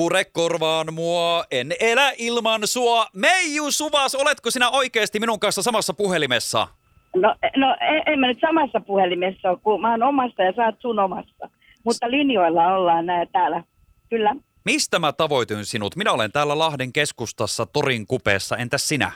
Pure 0.00 0.24
korvaan 0.24 0.94
mua, 0.94 1.44
en 1.50 1.66
elä 1.80 2.12
ilman 2.18 2.60
sua. 2.64 3.06
Meiju 3.14 3.70
Suvas, 3.70 4.14
oletko 4.14 4.50
sinä 4.50 4.70
oikeasti 4.70 5.20
minun 5.20 5.40
kanssa 5.40 5.62
samassa 5.62 5.94
puhelimessa? 5.94 6.66
No, 7.16 7.34
no 7.56 7.76
en, 7.80 8.02
en 8.06 8.18
mä 8.18 8.26
nyt 8.26 8.38
samassa 8.40 8.80
puhelimessa 8.80 9.50
ole, 9.50 9.58
kun 9.62 9.80
mä 9.80 9.90
oon 9.90 10.02
omassa 10.02 10.42
ja 10.42 10.52
sä 10.56 10.64
oot 10.64 10.74
sun 10.80 10.98
omassa. 10.98 11.50
Mutta 11.84 12.10
linjoilla 12.10 12.76
ollaan 12.76 13.06
näin 13.06 13.28
täällä. 13.32 13.64
Kyllä. 14.10 14.34
Mistä 14.64 14.98
mä 14.98 15.12
tavoitin 15.12 15.64
sinut? 15.64 15.96
Minä 15.96 16.12
olen 16.12 16.32
täällä 16.32 16.58
Lahden 16.58 16.92
keskustassa 16.92 17.66
Torin 17.66 18.06
kupeessa. 18.06 18.56
Entäs 18.56 18.88
sinä? 18.88 19.12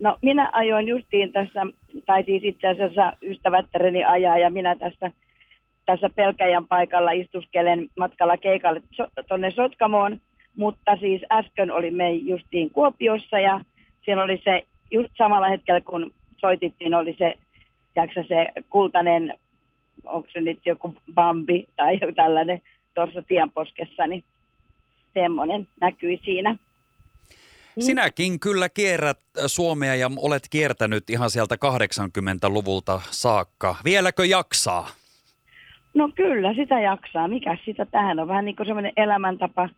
No 0.00 0.18
minä 0.22 0.50
ajoin 0.52 0.88
justiin 0.88 1.32
tässä, 1.32 1.66
tai 2.06 2.24
siis 2.24 2.42
itse 2.44 2.68
asiassa 2.68 3.12
ystävättäreni 3.22 4.04
ajaa 4.04 4.38
ja 4.38 4.50
minä 4.50 4.76
tässä, 4.76 5.10
tässä 5.88 6.10
Pelkäjän 6.16 6.66
paikalla 6.66 7.10
istuskelen 7.10 7.88
matkalla 7.98 8.36
keikalle 8.36 8.82
tuonne 9.28 9.50
Sotkamoon. 9.50 10.20
Mutta 10.56 10.96
siis 11.00 11.22
äsken 11.32 11.70
oli 11.70 11.90
me 11.90 12.12
justiin 12.12 12.70
Kuopiossa 12.70 13.38
ja 13.38 13.60
siellä 14.04 14.22
oli 14.22 14.40
se 14.44 14.62
just 14.90 15.10
samalla 15.18 15.48
hetkellä 15.48 15.80
kun 15.80 16.14
soitittiin 16.36 16.94
oli 16.94 17.14
se, 17.18 17.34
jaksa 17.96 18.20
se 18.28 18.46
kultainen, 18.70 19.38
onko 20.04 20.28
se 20.32 20.40
nyt 20.40 20.58
joku 20.66 20.94
bambi 21.14 21.66
tai 21.76 21.98
joku 22.00 22.14
tällainen 22.14 22.62
tuossa 22.94 23.22
tienposkessa, 23.22 24.06
niin 24.06 24.24
semmoinen 25.14 25.68
näkyi 25.80 26.20
siinä. 26.24 26.56
Sinäkin 27.78 28.40
kyllä 28.40 28.68
kierrät 28.68 29.20
Suomea 29.46 29.94
ja 29.94 30.10
olet 30.16 30.42
kiertänyt 30.50 31.10
ihan 31.10 31.30
sieltä 31.30 31.54
80-luvulta 31.54 33.00
saakka. 33.10 33.76
Vieläkö 33.84 34.24
jaksaa? 34.24 34.88
No 35.98 36.10
kyllä, 36.14 36.54
sitä 36.54 36.80
jaksaa. 36.80 37.28
Mikä 37.28 37.56
sitä 37.64 37.86
tähän 37.86 38.20
on? 38.20 38.28
Vähän 38.28 38.44
niin 38.44 38.56
kuin 38.56 38.66
semmoinen 38.66 38.92
elämäntapa 38.96 39.68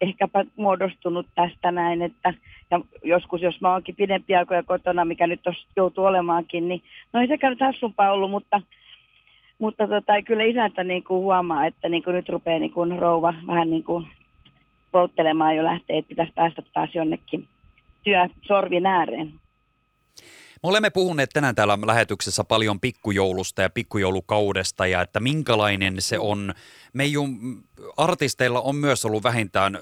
ehkäpä 0.00 0.44
muodostunut 0.56 1.26
tästä 1.34 1.70
näin, 1.70 2.02
että 2.02 2.34
ja 2.70 2.80
joskus 3.02 3.42
jos 3.42 3.60
mä 3.60 3.72
oonkin 3.72 3.96
pidempiä 3.96 4.38
aikoja 4.38 4.62
kotona, 4.62 5.04
mikä 5.04 5.26
nyt 5.26 5.42
tos, 5.42 5.66
joutuu 5.76 6.04
olemaankin, 6.04 6.68
niin 6.68 6.82
no 7.12 7.20
ei 7.20 7.28
sekään 7.28 7.50
nyt 7.50 7.60
hassumpaa 7.60 8.12
ollut, 8.12 8.30
mutta, 8.30 8.60
mutta 9.58 9.88
tota, 9.88 10.22
kyllä 10.22 10.44
isäntä 10.44 10.84
niin 10.84 11.04
kuin 11.04 11.22
huomaa, 11.22 11.66
että 11.66 11.88
niin 11.88 12.02
kuin 12.02 12.14
nyt 12.14 12.28
rupeaa 12.28 12.58
niin 12.58 12.72
kuin 12.72 12.98
rouva 12.98 13.34
vähän 13.46 13.70
niin 13.70 13.84
kuin 13.84 14.06
polttelemaan 14.90 15.56
jo 15.56 15.64
lähtee, 15.64 15.98
että 15.98 16.08
pitäisi 16.08 16.32
päästä 16.34 16.62
taas 16.72 16.94
jonnekin 16.94 17.48
työ 18.04 18.28
sorvin 18.42 18.86
ääreen. 18.86 19.32
Me 20.62 20.68
olemme 20.68 20.90
puhuneet 20.90 21.30
tänään 21.32 21.54
täällä 21.54 21.78
lähetyksessä 21.86 22.44
paljon 22.44 22.80
pikkujoulusta 22.80 23.62
ja 23.62 23.70
pikkujoulukaudesta 23.70 24.86
ja 24.86 25.02
että 25.02 25.20
minkälainen 25.20 25.94
se 25.98 26.18
on. 26.18 26.54
Meidän 26.92 27.22
artisteilla 27.96 28.60
on 28.60 28.76
myös 28.76 29.04
ollut 29.04 29.22
vähintään 29.24 29.78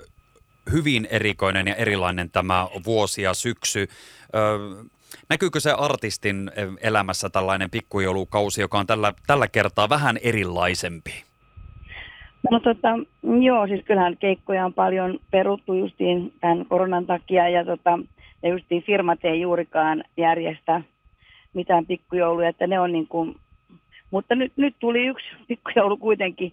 hyvin 0.73 1.09
erikoinen 1.11 1.67
ja 1.67 1.75
erilainen 1.75 2.31
tämä 2.31 2.69
vuosi 2.87 3.23
ja 3.23 3.35
syksy. 3.35 3.89
Öö, 4.35 4.85
näkyykö 5.29 5.61
se 5.61 5.73
artistin 5.73 6.51
elämässä 6.81 7.31
tällainen 7.31 7.71
pikkujoulukausi, 7.71 8.61
joka 8.61 8.79
on 8.79 8.87
tällä, 8.87 9.15
tällä 9.27 9.49
kertaa 9.49 9.89
vähän 9.89 10.17
erilaisempi? 10.23 11.25
No 12.51 12.61
tota, 12.61 12.89
joo, 13.41 13.67
siis 13.67 13.85
kyllähän 13.85 14.17
keikkoja 14.17 14.67
on 14.67 14.75
paljon 14.75 15.19
peruttu 15.31 15.75
justiin 15.75 16.33
tämän 16.41 16.67
koronan 16.67 17.07
takia 17.07 17.49
ja, 17.49 17.65
tota, 17.65 17.99
ja 18.43 18.49
justiin 18.49 18.83
firmat 18.83 19.25
ei 19.25 19.41
juurikaan 19.41 20.05
järjestä 20.17 20.83
mitään 21.55 21.87
pikkujouluja, 21.87 22.49
että 22.49 22.67
ne 22.67 22.81
on 22.81 22.93
niin 22.93 23.07
kuin, 23.07 23.37
mutta 24.11 24.35
nyt, 24.35 24.53
nyt 24.57 24.77
tuli 24.79 25.07
yksi 25.07 25.27
pikkujoulu 25.49 25.97
kuitenkin, 25.97 26.53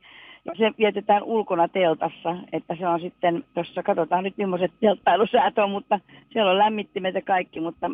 se 0.57 0.71
vietetään 0.77 1.23
ulkona 1.23 1.67
teltassa, 1.67 2.35
että 2.53 2.75
se 2.75 2.87
on 2.87 3.01
sitten, 3.01 3.43
tuossa 3.53 3.83
katsotaan 3.83 4.23
nyt 4.23 4.37
millaiset 4.37 4.71
telttailusäät 4.79 5.57
on, 5.57 5.71
mutta 5.71 5.99
siellä 6.33 6.51
on 6.51 6.57
lämmittimet 6.57 7.15
ja 7.15 7.21
kaikki, 7.21 7.59
mutta 7.59 7.91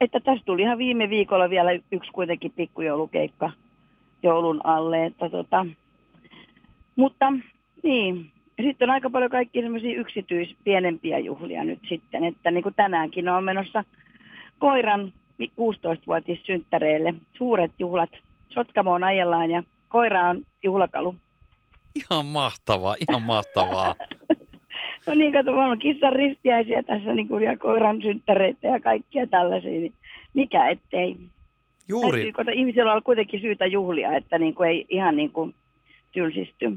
että 0.00 0.20
tässä 0.20 0.44
tuli 0.44 0.62
ihan 0.62 0.78
viime 0.78 1.10
viikolla 1.10 1.50
vielä 1.50 1.70
yksi 1.92 2.12
kuitenkin 2.12 2.52
pikkujoulukeikka 2.56 3.52
joulun 4.22 4.60
alle, 4.64 5.04
että 5.06 5.30
tota, 5.30 5.66
mutta 6.96 7.32
niin, 7.82 8.30
ja 8.58 8.64
sitten 8.64 8.90
on 8.90 8.94
aika 8.94 9.10
paljon 9.10 9.30
kaikkia 9.30 9.62
semmoisia 9.62 10.00
yksityis 10.00 10.56
pienempiä 10.64 11.18
juhlia 11.18 11.64
nyt 11.64 11.78
sitten, 11.88 12.24
että 12.24 12.50
niin 12.50 12.62
kuin 12.62 12.74
tänäänkin 12.74 13.28
on 13.28 13.44
menossa 13.44 13.84
koiran 14.58 15.12
16-vuotissynttäreille 15.42 17.14
suuret 17.36 17.72
juhlat. 17.78 18.10
Sotkamoon 18.48 19.04
ajellaan 19.04 19.50
ja 19.50 19.62
koira 19.88 20.28
on 20.28 20.46
juhlakalu. 20.62 21.14
Ihan 21.94 22.26
mahtavaa, 22.26 22.96
ihan 23.08 23.22
mahtavaa. 23.22 23.94
no 25.06 25.14
niin, 25.14 25.32
kato, 25.32 25.52
on 25.52 25.78
kissan 25.78 26.12
ristiäisiä 26.12 26.82
tässä 26.82 27.14
niin 27.14 27.28
kuin, 27.28 27.44
ja 27.44 27.56
koiran 27.56 28.02
synttäreitä 28.02 28.68
ja 28.68 28.80
kaikkia 28.80 29.26
tällaisia, 29.26 29.70
niin 29.70 29.94
mikä 30.34 30.68
ettei. 30.68 31.16
Juuri. 31.88 32.32
Täytyy, 32.32 32.54
ihmisellä 32.54 32.94
on 32.94 33.02
kuitenkin 33.02 33.40
syytä 33.40 33.66
juhlia, 33.66 34.16
että 34.16 34.38
niin 34.38 34.54
kuin 34.54 34.68
ei 34.68 34.86
ihan 34.88 35.16
niin 35.16 35.32
kuin 35.32 35.54
tylsisty. 36.12 36.72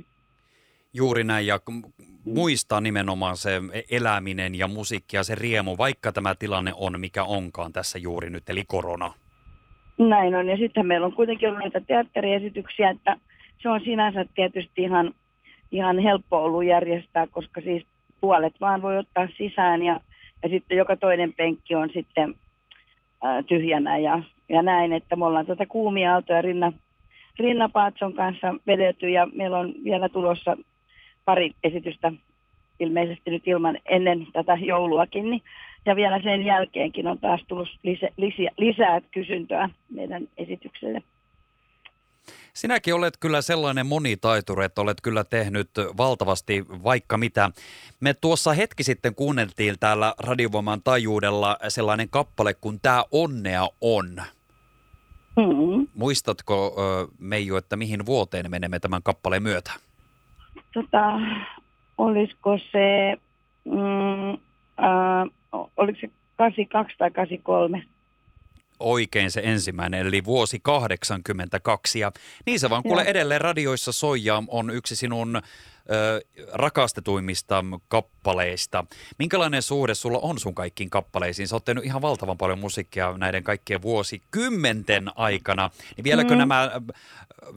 Juuri 0.93 1.23
näin 1.23 1.47
ja 1.47 1.59
muistaa 2.25 2.81
nimenomaan 2.81 3.37
se 3.37 3.61
eläminen 3.91 4.55
ja 4.55 4.67
musiikki 4.67 5.17
ja 5.17 5.23
se 5.23 5.35
riemu, 5.35 5.77
vaikka 5.77 6.11
tämä 6.11 6.35
tilanne 6.35 6.71
on 6.75 6.99
mikä 6.99 7.23
onkaan 7.23 7.73
tässä 7.73 7.99
juuri 7.99 8.29
nyt, 8.29 8.49
eli 8.49 8.63
korona. 8.67 9.13
Näin 9.97 10.35
on 10.35 10.49
ja 10.49 10.57
sitten 10.57 10.87
meillä 10.87 11.05
on 11.05 11.13
kuitenkin 11.13 11.49
ollut 11.49 11.61
näitä 11.61 11.81
teatteriesityksiä, 11.87 12.89
että 12.89 13.17
se 13.61 13.69
on 13.69 13.81
sinänsä 13.83 14.25
tietysti 14.35 14.81
ihan, 14.81 15.13
ihan 15.71 15.99
helppo 15.99 16.43
ollut 16.43 16.65
järjestää, 16.65 17.27
koska 17.27 17.61
siis 17.61 17.85
puolet 18.21 18.53
vaan 18.61 18.81
voi 18.81 18.97
ottaa 18.97 19.27
sisään 19.37 19.83
ja, 19.83 19.99
ja 20.43 20.49
sitten 20.49 20.77
joka 20.77 20.95
toinen 20.97 21.33
penkki 21.33 21.75
on 21.75 21.89
sitten 21.93 22.35
ää, 23.23 23.43
tyhjänä 23.43 23.97
ja, 23.97 24.23
ja 24.49 24.61
näin, 24.61 24.93
että 24.93 25.15
me 25.15 25.25
ollaan 25.25 25.45
tuota 25.45 25.65
kuumia 25.65 26.13
aaltoja 26.13 26.41
rinna, 26.41 26.73
Rinna 27.39 27.69
Paatson 27.69 28.13
kanssa 28.13 28.55
vedetty 28.67 29.09
ja 29.09 29.27
meillä 29.33 29.59
on 29.59 29.73
vielä 29.83 30.09
tulossa 30.09 30.57
pari 31.25 31.51
esitystä 31.63 32.11
ilmeisesti 32.79 33.31
nyt 33.31 33.47
ilman 33.47 33.77
ennen 33.85 34.27
tätä 34.33 34.53
jouluakin. 34.53 35.29
Niin, 35.29 35.41
ja 35.85 35.95
vielä 35.95 36.21
sen 36.21 36.45
jälkeenkin 36.45 37.07
on 37.07 37.19
taas 37.19 37.41
tullut 37.47 37.69
lisä, 37.83 38.09
lisä, 38.17 38.51
lisää 38.57 39.01
kysyntöä 39.01 39.69
meidän 39.89 40.27
esitykselle. 40.37 41.03
Sinäkin 42.53 42.95
olet 42.95 43.17
kyllä 43.17 43.41
sellainen 43.41 43.85
monitaituri, 43.85 44.65
että 44.65 44.81
olet 44.81 45.01
kyllä 45.01 45.23
tehnyt 45.23 45.69
valtavasti 45.97 46.65
vaikka 46.83 47.17
mitä. 47.17 47.51
Me 47.99 48.13
tuossa 48.13 48.53
hetki 48.53 48.83
sitten 48.83 49.15
kuunneltiin 49.15 49.75
täällä 49.79 50.13
Radiovoiman 50.17 50.81
taajuudella 50.83 51.57
sellainen 51.67 52.09
kappale, 52.09 52.53
kun 52.53 52.79
tämä 52.81 53.03
onnea 53.11 53.67
on. 53.81 54.21
Mm-hmm. 55.35 55.87
Muistatko 55.93 56.75
Meiju, 57.19 57.55
että 57.55 57.75
mihin 57.75 58.05
vuoteen 58.05 58.51
menemme 58.51 58.79
tämän 58.79 59.03
kappaleen 59.03 59.43
myötä? 59.43 59.71
Tota, 60.73 61.19
olisiko 61.97 62.57
se, 62.71 63.17
mm, 63.65 64.29
äh, 64.83 65.69
oliko 65.77 65.99
se 66.01 66.09
82 66.35 66.97
tai 66.97 67.11
83? 67.11 67.83
Oikein 68.79 69.31
se 69.31 69.41
ensimmäinen, 69.43 70.07
eli 70.07 70.25
vuosi 70.25 70.59
82. 70.59 71.99
Ja 71.99 72.11
niin 72.45 72.59
se 72.59 72.69
vaan 72.69 72.83
kuule 72.83 73.01
edelleen 73.01 73.41
radioissa 73.41 73.91
soijaa 73.91 74.43
on 74.47 74.69
yksi 74.69 74.95
sinun 74.95 75.41
rakastetuimmista 76.53 77.65
kappaleista. 77.87 78.85
Minkälainen 79.19 79.61
suhde 79.61 79.93
sulla 79.93 80.19
on 80.21 80.39
sun 80.39 80.55
kaikkiin 80.55 80.89
kappaleisiin? 80.89 81.47
Sä 81.47 81.55
oot 81.55 81.65
tehnyt 81.65 81.85
ihan 81.85 82.01
valtavan 82.01 82.37
paljon 82.37 82.59
musiikkia 82.59 83.17
näiden 83.17 83.43
kaikkien 83.43 83.81
vuosikymmenten 83.81 85.09
aikana. 85.15 85.69
Niin 85.97 86.03
vieläkö 86.03 86.33
mm. 86.33 86.37
nämä 86.37 86.71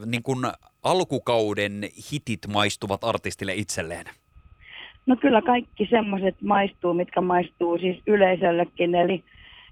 niin 0.05 0.23
kun 0.23 0.51
alkukauden 0.83 1.89
hitit 2.11 2.39
maistuvat 2.47 3.03
artistille 3.03 3.53
itselleen? 3.53 4.05
No 5.05 5.15
kyllä 5.15 5.41
kaikki 5.41 5.87
semmoiset 5.89 6.41
maistuu, 6.41 6.93
mitkä 6.93 7.21
maistuu 7.21 7.77
siis 7.77 8.01
yleisöllekin. 8.07 8.95
Eli, 8.95 9.23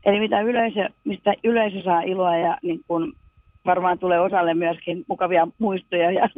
eli 0.06 0.20
mitä 0.20 0.42
yleisö, 0.42 0.90
mistä 1.04 1.34
yleisö 1.44 1.84
saa 1.84 2.02
iloa 2.02 2.38
ja 2.38 2.58
niin 2.64 2.82
kun 2.88 3.14
varmaan 3.66 4.00
tulee 4.00 4.20
osalle 4.20 4.54
myöskin 4.54 5.06
mukavia 5.08 5.48
muistoja 5.60 6.12
ja, 6.12 6.30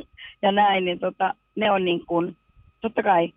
ja 0.41 0.51
näin, 0.51 0.85
niin 0.85 0.99
tota, 0.99 1.33
ne 1.55 1.71
on 1.71 1.85
niin 1.85 2.05
kuin, 2.05 2.35
totta 2.81 3.03
kai, 3.03 3.33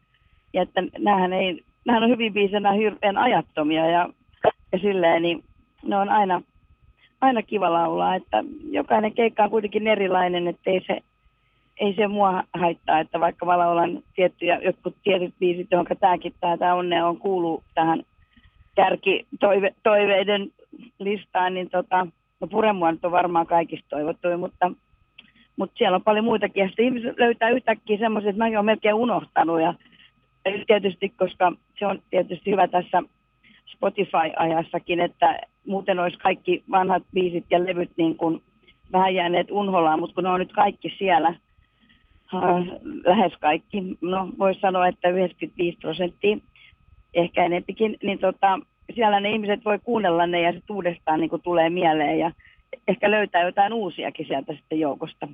ja 0.52 0.62
että 0.62 0.82
näähän, 0.99 1.32
ei, 1.32 1.64
näähän 1.85 2.02
on 2.02 2.11
hyvin 2.11 2.32
biisenä 2.32 2.73
hirveän 2.73 3.19
ajattomia 3.19 3.87
ja, 3.87 4.08
ja 4.73 4.79
silleen, 4.79 5.23
niin 5.23 5.44
ne 5.82 5.96
on 5.96 6.08
aina, 6.08 6.43
aina 7.20 7.43
kiva 7.43 7.73
laulaa, 7.73 8.14
että 8.14 8.44
jokainen 8.70 9.12
keikka 9.12 9.44
on 9.44 9.50
kuitenkin 9.50 9.87
erilainen, 9.87 10.49
että 10.49 10.70
ei 10.70 10.84
se, 10.87 11.00
ei 11.81 11.94
se 11.94 12.08
mua 12.08 12.44
haittaa, 12.55 13.00
että 13.00 13.20
vaikka 13.20 13.46
mä 13.46 13.58
laulan 13.58 14.02
tiettyjä, 14.14 14.61
jotkut 14.62 14.96
tietyt 15.02 15.34
biisit, 15.38 15.67
johon 15.70 15.87
tämäkin 16.00 16.34
tämä 16.41 16.75
onnea 16.75 17.06
on 17.06 17.19
kuuluu 17.19 17.62
tähän 17.75 18.02
kärkitoiveiden 18.75 20.52
listaan, 20.99 21.55
niin 21.55 21.70
tota, 21.70 22.06
no 22.40 22.46
Puremua 22.46 22.93
nyt 22.93 23.05
on 23.05 23.12
varmaan 23.12 23.46
kaikista 23.46 23.88
toivottu, 23.88 24.38
mutta, 24.38 24.73
mutta 25.56 25.79
siellä 25.79 25.96
on 25.96 26.02
paljon 26.02 26.25
muitakin. 26.25 26.61
Ja 26.61 26.69
sitten 26.69 26.85
ihmiset 26.85 27.19
löytää 27.19 27.50
yhtäkkiä 27.50 27.99
semmoiset, 27.99 28.29
että 28.29 28.38
mäkin 28.38 28.56
olen 28.56 28.67
melkein 28.67 28.94
unohtanut 28.94 29.61
ja 29.61 29.75
tietysti, 30.67 31.08
koska 31.08 31.52
se 31.79 31.87
on 31.87 32.02
tietysti 32.11 32.50
hyvä 32.50 32.69
tässä 32.69 33.02
Spotify-ajassakin, 33.67 35.00
että 35.00 35.40
muuten 35.67 35.99
olisi 35.99 36.19
kaikki 36.19 36.64
vanhat 36.70 37.02
biisit 37.14 37.44
ja 37.50 37.64
levyt 37.64 37.90
niin 37.96 38.17
kuin 38.17 38.43
vähän 38.93 39.14
jääneet 39.14 39.50
unholaan, 39.50 40.00
mutta 40.00 40.14
kun 40.14 40.25
ne 40.25 40.31
on 40.31 40.41
nyt 40.41 40.52
kaikki 40.52 40.94
siellä, 40.99 41.29
äh, 42.34 42.67
lähes 43.05 43.32
kaikki, 43.41 43.82
no 44.00 44.29
voisi 44.38 44.61
sanoa, 44.61 44.87
että 44.87 45.08
95 45.08 45.79
prosenttia, 45.79 46.38
ehkä 47.14 47.44
enempikin, 47.44 47.96
niin 48.02 48.19
tota, 48.19 48.58
siellä 48.94 49.20
ne 49.20 49.31
ihmiset 49.31 49.64
voi 49.64 49.79
kuunnella 49.79 50.26
ne 50.26 50.40
ja 50.40 50.52
sitten 50.52 50.76
uudestaan 50.76 51.20
niin 51.20 51.31
tulee 51.43 51.70
mieleen 51.70 52.19
ja 52.19 52.32
ehkä 52.88 53.11
löytää 53.11 53.43
jotain 53.43 53.73
uusiakin 53.73 54.26
sieltä 54.26 54.52
sitten 54.52 54.81
joukosta. 54.81 55.29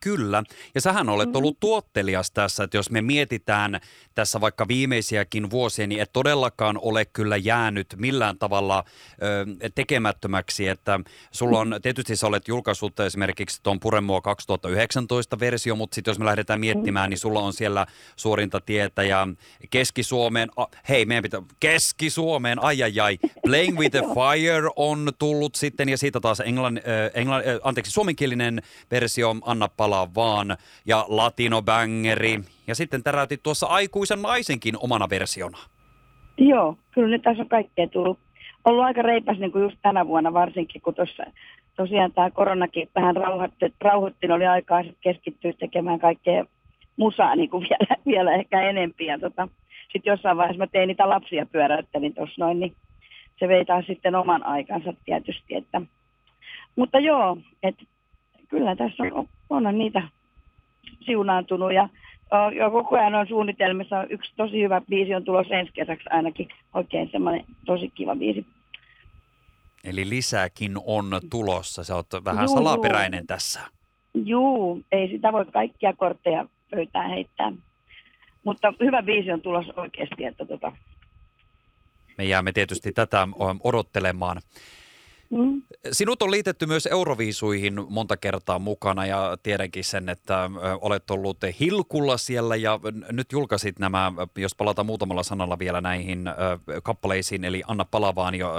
Kyllä, 0.00 0.42
ja 0.74 0.80
sähän 0.80 1.08
olet 1.08 1.36
ollut 1.36 1.56
mm. 1.56 1.60
tuottelias 1.60 2.30
tässä, 2.30 2.64
että 2.64 2.76
jos 2.76 2.90
me 2.90 3.02
mietitään 3.02 3.80
tässä 4.14 4.40
vaikka 4.40 4.68
viimeisiäkin 4.68 5.50
vuosia, 5.50 5.86
niin 5.86 6.00
et 6.00 6.12
todellakaan 6.12 6.78
ole 6.82 7.04
kyllä 7.04 7.36
jäänyt 7.36 7.86
millään 7.96 8.38
tavalla 8.38 8.84
ö, 9.22 9.70
tekemättömäksi, 9.74 10.68
että 10.68 11.00
sulla 11.30 11.58
on, 11.58 11.76
tietysti 11.82 12.16
sä 12.16 12.26
olet 12.26 12.48
julkaissut 12.48 13.00
esimerkiksi 13.00 13.60
tuon 13.62 13.80
Puremua 13.80 14.20
2019 14.20 15.40
versio, 15.40 15.76
mutta 15.76 15.94
sitten 15.94 16.10
jos 16.10 16.18
me 16.18 16.24
lähdetään 16.24 16.60
miettimään, 16.60 17.10
niin 17.10 17.18
sulla 17.18 17.40
on 17.40 17.52
siellä 17.52 17.86
suorinta 18.16 18.60
tietä 18.60 19.02
ja 19.02 19.28
Keski-Suomeen, 19.70 20.50
a, 20.56 20.66
hei 20.88 21.06
meidän 21.06 21.22
pitää, 21.22 21.42
Keski-Suomeen, 21.60 22.62
ai 22.62 22.82
ai 22.82 23.00
ai, 23.00 23.18
Playing 23.42 23.78
with 23.78 23.90
the 23.90 24.02
Fire 24.14 24.70
on 24.76 25.12
tullut 25.18 25.54
sitten 25.54 25.88
ja 25.88 25.98
siitä 25.98 26.20
taas 26.20 26.40
englann, 26.40 26.78
ö, 26.78 27.10
englann, 27.14 27.42
ö, 27.46 27.60
anteeksi, 27.62 27.92
suomenkielinen 27.92 28.62
versio 28.90 29.34
Anna 29.42 29.68
Pal- 29.68 29.87
palaa 29.88 30.14
vaan 30.14 30.56
ja 30.86 31.04
latinobängeri. 31.08 32.40
Ja 32.66 32.74
sitten 32.74 33.02
täräytit 33.02 33.42
tuossa 33.42 33.66
aikuisen 33.66 34.22
naisenkin 34.22 34.74
omana 34.80 35.10
versiona. 35.10 35.58
Joo, 36.38 36.76
kyllä 36.90 37.08
nyt 37.08 37.22
tässä 37.22 37.42
on 37.42 37.48
kaikkea 37.48 37.88
tullut. 37.88 38.18
Ollut 38.64 38.84
aika 38.84 39.02
reipas 39.02 39.38
niin 39.38 39.52
kuin 39.52 39.62
just 39.62 39.76
tänä 39.82 40.06
vuonna 40.06 40.32
varsinkin, 40.32 40.82
kun 40.82 40.94
tuossa 40.94 41.24
tosiaan 41.76 42.12
tämä 42.12 42.30
koronakin 42.30 42.88
vähän 42.94 43.16
rauhoitti, 43.16 43.74
rauhoitti 43.80 44.32
oli 44.32 44.46
aikaa 44.46 44.84
keskittyä 45.00 45.52
tekemään 45.52 45.98
kaikkea 45.98 46.44
musaa 46.96 47.36
niin 47.36 47.50
kuin 47.50 47.62
vielä, 47.68 47.96
vielä 48.06 48.34
ehkä 48.34 48.60
enempiä. 48.60 49.18
tota, 49.18 49.48
sitten 49.92 50.10
jossain 50.10 50.36
vaiheessa 50.36 50.62
mä 50.62 50.66
tein 50.66 50.86
niitä 50.86 51.08
lapsia 51.08 51.46
pyöräyttelin 51.46 52.14
tuossa 52.14 52.44
noin, 52.44 52.60
niin 52.60 52.72
se 53.38 53.48
vei 53.48 53.64
taas 53.64 53.86
sitten 53.86 54.14
oman 54.14 54.46
aikansa 54.46 54.92
tietysti. 55.04 55.54
Että, 55.54 55.82
mutta 56.76 56.98
joo, 56.98 57.36
että 57.62 57.84
kyllä 58.48 58.76
tässä 58.76 59.02
on, 59.12 59.28
onhan 59.50 59.78
niitä 59.78 60.02
siunaantunut 61.00 61.72
ja, 61.72 61.88
ja 62.56 62.70
koko 62.70 62.96
ajan 62.96 63.14
on 63.14 63.28
suunnitelmissa. 63.28 64.04
Yksi 64.04 64.32
tosi 64.36 64.62
hyvä 64.62 64.80
biisi 64.80 65.14
on 65.14 65.24
tulossa 65.24 65.54
ensi 65.54 65.72
kesäksi 65.72 66.08
ainakin. 66.10 66.48
Oikein 66.74 67.08
semmoinen 67.12 67.44
tosi 67.66 67.88
kiva 67.88 68.16
biisi. 68.16 68.46
Eli 69.84 70.08
lisääkin 70.08 70.72
on 70.86 71.06
tulossa. 71.30 71.84
Sä 71.84 71.94
oot 71.94 72.06
vähän 72.24 72.46
juu, 72.46 72.54
salaperäinen 72.54 73.18
juu. 73.18 73.26
tässä. 73.26 73.60
Juu, 74.14 74.82
ei 74.92 75.08
sitä 75.08 75.32
voi 75.32 75.44
kaikkia 75.44 75.92
kortteja 75.92 76.46
pöytään 76.70 77.10
heittää. 77.10 77.52
Mutta 78.44 78.72
hyvä 78.80 79.02
biisi 79.02 79.32
on 79.32 79.40
tulossa 79.40 79.72
oikeasti. 79.76 80.24
Että 80.24 80.44
tota. 80.46 80.72
Me 82.18 82.24
jäämme 82.24 82.52
tietysti 82.52 82.92
tätä 82.92 83.28
odottelemaan. 83.64 84.40
Mm. 85.30 85.62
Sinut 85.92 86.22
on 86.22 86.30
liitetty 86.30 86.66
myös 86.66 86.86
Euroviisuihin 86.86 87.74
monta 87.88 88.16
kertaa 88.16 88.58
mukana 88.58 89.06
ja 89.06 89.36
tiedänkin 89.42 89.84
sen, 89.84 90.08
että 90.08 90.50
olet 90.80 91.10
ollut 91.10 91.38
Hilkulla 91.60 92.16
siellä 92.16 92.56
ja 92.56 92.80
nyt 93.12 93.32
julkaisit 93.32 93.78
nämä, 93.78 94.12
jos 94.36 94.54
palataan 94.54 94.86
muutamalla 94.86 95.22
sanalla 95.22 95.58
vielä 95.58 95.80
näihin 95.80 96.30
kappaleisiin, 96.82 97.44
eli 97.44 97.62
Anna 97.66 97.84
Palavaan 97.84 98.34
jo, 98.34 98.54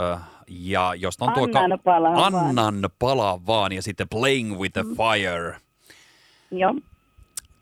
ja 0.48 0.94
josta 0.96 1.26
on 1.26 1.34
tuo... 1.34 1.44
Annan 1.44 1.72
ka- 1.72 1.78
Palavaan. 1.78 2.34
Annan 2.34 2.90
Palavaan 3.00 3.72
ja 3.72 3.82
sitten 3.82 4.10
Playing 4.10 4.58
with 4.58 4.74
the 4.74 4.84
mm. 4.84 4.96
Fire. 4.96 5.56
Joo. 6.52 6.74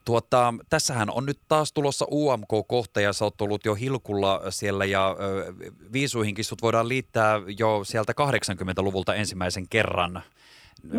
Tuota, 0.08 0.54
tässähän 0.70 1.10
on 1.10 1.26
nyt 1.26 1.38
taas 1.48 1.74
tulossa 1.74 2.06
UMK-kohta 2.12 3.02
ja 3.02 3.14
sä 3.14 3.26
oot 3.26 3.42
ollut 3.42 3.66
jo 3.66 3.76
hilkulla 3.76 4.42
siellä 4.50 4.86
ja 4.86 5.16
ö, 5.20 5.54
viisuihinkin 5.94 6.46
sut 6.46 6.62
voidaan 6.62 6.88
liittää 6.88 7.42
jo 7.58 7.84
sieltä 7.84 8.14
80-luvulta 8.22 9.16
ensimmäisen 9.16 9.64
kerran. 9.70 10.22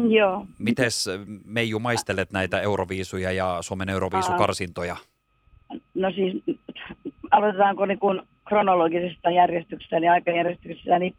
Joo. 0.08 0.46
Mites 0.58 1.08
Meiju 1.44 1.78
maistelet 1.78 2.32
näitä 2.32 2.60
euroviisuja 2.60 3.32
ja 3.32 3.58
Suomen 3.60 3.88
euroviisukarsintoja? 3.88 4.96
No 5.94 6.11
siis 6.11 6.43
aloitetaanko 7.31 7.87
niin 7.87 7.99
kuin 7.99 8.22
kronologisesta 8.49 9.31
järjestyksestä, 9.31 9.96
eli 9.96 10.08
aikajärjestyksestä, 10.08 10.99
niin 10.99 11.14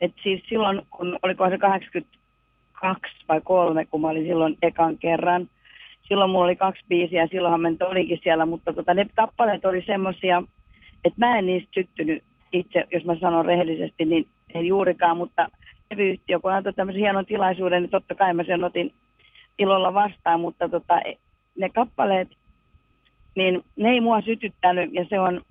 et 0.00 0.12
siis 0.22 0.42
silloin, 0.48 0.82
kun 0.90 1.18
oliko 1.22 1.50
se 1.50 1.58
82 1.58 3.14
vai 3.28 3.40
3, 3.44 3.86
kun 3.86 4.00
mä 4.00 4.08
olin 4.08 4.26
silloin 4.26 4.58
ekan 4.62 4.98
kerran– 4.98 5.48
silloin 6.08 6.30
mulla 6.30 6.44
oli 6.44 6.56
kaksi 6.56 6.84
biisiä, 6.88 7.26
silloinhan 7.26 7.60
mä 7.60 7.68
olikin 7.80 8.20
siellä, 8.22 8.46
mutta 8.46 8.72
tota, 8.72 8.94
ne 8.94 9.06
kappaleet 9.16 9.64
oli 9.64 9.82
semmoisia, 9.86 10.42
että 11.04 11.26
mä 11.26 11.38
en 11.38 11.46
niistä 11.46 11.70
syttynyt 11.74 12.22
itse, 12.52 12.84
jos 12.92 13.04
mä 13.04 13.16
sanon 13.20 13.44
rehellisesti, 13.44 14.04
niin 14.04 14.26
ei 14.54 14.66
juurikaan, 14.66 15.16
mutta 15.16 15.48
levyyhtiö, 15.90 16.40
kun 16.40 16.52
antoi 16.52 16.72
tämmöisen 16.72 17.02
hienon 17.02 17.26
tilaisuuden, 17.26 17.82
niin 17.82 17.90
totta 17.90 18.14
kai 18.14 18.34
mä 18.34 18.44
sen 18.44 18.64
otin 18.64 18.92
ilolla 19.58 19.94
vastaan, 19.94 20.40
mutta 20.40 20.68
tota, 20.68 21.00
ne 21.58 21.68
kappaleet, 21.68 22.28
niin 23.36 23.64
ne 23.76 23.90
ei 23.90 24.00
mua 24.00 24.20
sytyttänyt 24.20 24.94
ja 24.94 25.04
se 25.08 25.20
on 25.20 25.42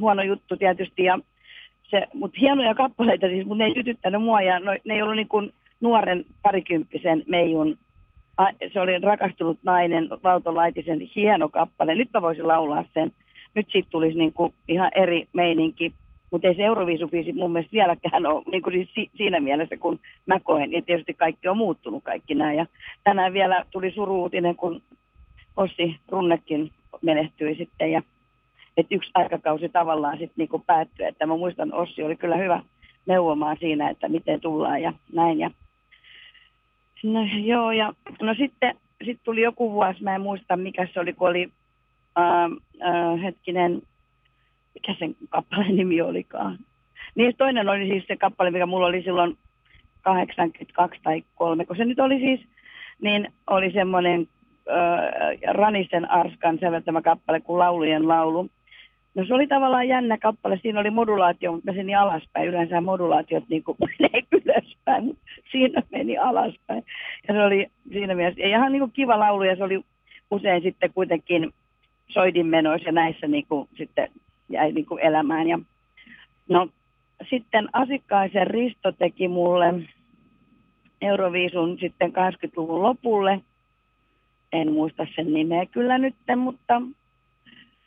huono 0.00 0.22
juttu 0.22 0.56
tietysti. 0.56 1.04
Ja 1.04 1.18
se, 1.90 2.06
mutta 2.14 2.38
hienoja 2.40 2.74
kappaleita 2.74 3.26
siis, 3.26 3.46
mutta 3.46 3.64
ne 3.64 3.64
ei 3.64 3.74
sytyttänyt 3.74 4.22
mua 4.22 4.40
ja 4.40 4.60
no, 4.60 4.72
ne 4.84 4.94
ei 4.94 5.02
ollut 5.02 5.16
niin 5.16 5.28
kuin 5.28 5.52
nuoren 5.80 6.24
parikymppisen 6.42 7.22
meijun 7.26 7.78
se 8.72 8.80
oli 8.80 8.98
rakastunut 8.98 9.58
nainen, 9.62 10.08
Valto 10.24 10.54
Laitisen 10.54 11.00
hieno 11.00 11.48
kappale. 11.48 11.94
Nyt 11.94 12.08
mä 12.14 12.22
voisin 12.22 12.48
laulaa 12.48 12.84
sen. 12.94 13.12
Nyt 13.54 13.66
siitä 13.70 13.88
tulisi 13.90 14.18
niin 14.18 14.32
kuin 14.32 14.54
ihan 14.68 14.90
eri 14.94 15.28
meininki. 15.32 15.92
Mutta 16.30 16.48
ei 16.48 16.54
se 16.54 16.64
Euroviisubiisi 16.64 17.32
mun 17.32 17.52
mielestä 17.52 17.72
vieläkään 17.72 18.26
ole 18.26 18.42
niin 18.50 18.62
kuin 18.62 18.88
siis 18.94 19.10
siinä 19.16 19.40
mielessä, 19.40 19.76
kun 19.76 20.00
mä 20.26 20.40
koen. 20.40 20.72
Ja 20.72 20.82
tietysti 20.82 21.14
kaikki 21.14 21.48
on 21.48 21.56
muuttunut 21.56 22.04
kaikki 22.04 22.34
nämä. 22.34 22.52
Ja 22.52 22.66
tänään 23.04 23.32
vielä 23.32 23.64
tuli 23.70 23.90
suruutinen, 23.90 24.56
kun 24.56 24.82
Ossi 25.56 25.96
Runnekin 26.08 26.70
menehtyi 27.02 27.54
sitten. 27.54 27.92
Ja 27.92 28.02
että 28.76 28.94
yksi 28.94 29.10
aikakausi 29.14 29.68
tavallaan 29.68 30.18
sitten 30.18 30.34
niin 30.36 30.62
päättyi. 30.66 31.06
Että 31.06 31.26
mä 31.26 31.36
muistan, 31.36 31.74
Ossi 31.74 32.02
oli 32.02 32.16
kyllä 32.16 32.36
hyvä 32.36 32.62
neuvomaan 33.06 33.56
siinä, 33.60 33.90
että 33.90 34.08
miten 34.08 34.40
tullaan 34.40 34.82
ja 34.82 34.92
näin. 35.12 35.38
Ja 35.38 35.50
No 37.02 37.20
joo, 37.44 37.72
ja 37.72 37.92
no 38.22 38.34
sitten 38.34 38.74
sit 39.04 39.20
tuli 39.24 39.42
joku 39.42 39.72
vuosi, 39.72 40.02
mä 40.02 40.14
en 40.14 40.20
muista 40.20 40.56
mikä 40.56 40.88
se 40.92 41.00
oli, 41.00 41.12
kun 41.12 41.28
oli 41.28 41.50
äh, 42.18 42.44
äh, 42.88 43.22
hetkinen, 43.22 43.82
mikä 44.74 44.94
sen 44.98 45.16
kappaleen 45.28 45.76
nimi 45.76 46.00
olikaan. 46.00 46.58
Niin 47.14 47.36
toinen 47.36 47.68
oli 47.68 47.88
siis 47.88 48.04
se 48.06 48.16
kappale, 48.16 48.50
mikä 48.50 48.66
mulla 48.66 48.86
oli 48.86 49.02
silloin 49.02 49.38
82 50.00 51.00
tai 51.02 51.22
3, 51.34 51.66
kun 51.66 51.76
se 51.76 51.84
nyt 51.84 51.98
oli 51.98 52.18
siis, 52.18 52.40
niin 53.00 53.32
oli 53.46 53.72
semmoinen 53.72 54.28
äh, 54.70 55.54
Ranisen 55.54 56.10
Arskan 56.10 56.58
säveltämä 56.60 57.02
kappale 57.02 57.40
kuin 57.40 57.58
Laulujen 57.58 58.08
laulu. 58.08 58.50
No 59.14 59.24
se 59.26 59.34
oli 59.34 59.46
tavallaan 59.46 59.88
jännä 59.88 60.18
kappale. 60.18 60.58
Siinä 60.62 60.80
oli 60.80 60.90
modulaatio, 60.90 61.52
mutta 61.52 61.72
meni 61.72 61.94
alaspäin. 61.94 62.48
Yleensä 62.48 62.80
modulaatiot 62.80 63.44
niin 63.48 63.64
kuin 63.64 63.78
menee 64.00 64.22
ylöspäin, 64.32 64.37
mutta 65.00 65.22
siinä 65.52 65.82
meni 65.90 66.18
alaspäin. 66.18 66.84
Ja 67.28 67.34
se 67.34 67.42
oli 67.42 67.66
siinä 67.92 68.14
mielessä 68.14 68.40
ja 68.40 68.48
ihan 68.48 68.72
niin 68.72 68.80
kuin 68.80 68.92
kiva 68.92 69.18
laulu 69.18 69.42
ja 69.42 69.56
se 69.56 69.64
oli 69.64 69.84
usein 70.30 70.62
sitten 70.62 70.92
kuitenkin 70.92 71.50
soidinmenoissa 72.08 72.88
ja 72.88 72.92
näissä 72.92 73.26
niin 73.26 73.46
kuin 73.48 73.68
sitten 73.76 74.08
jäi 74.48 74.72
niin 74.72 74.86
kuin 74.86 75.00
elämään. 75.00 75.48
Ja 75.48 75.58
no 76.48 76.68
sitten 77.30 77.68
Asikkaisen 77.72 78.46
Risto 78.46 78.92
teki 78.92 79.28
mulle 79.28 79.74
Euroviisun 81.02 81.78
sitten 81.80 82.12
80-luvun 82.12 82.82
lopulle. 82.82 83.40
En 84.52 84.72
muista 84.72 85.06
sen 85.16 85.32
nimeä 85.32 85.66
kyllä 85.66 85.98
nyt, 85.98 86.14
mutta 86.36 86.82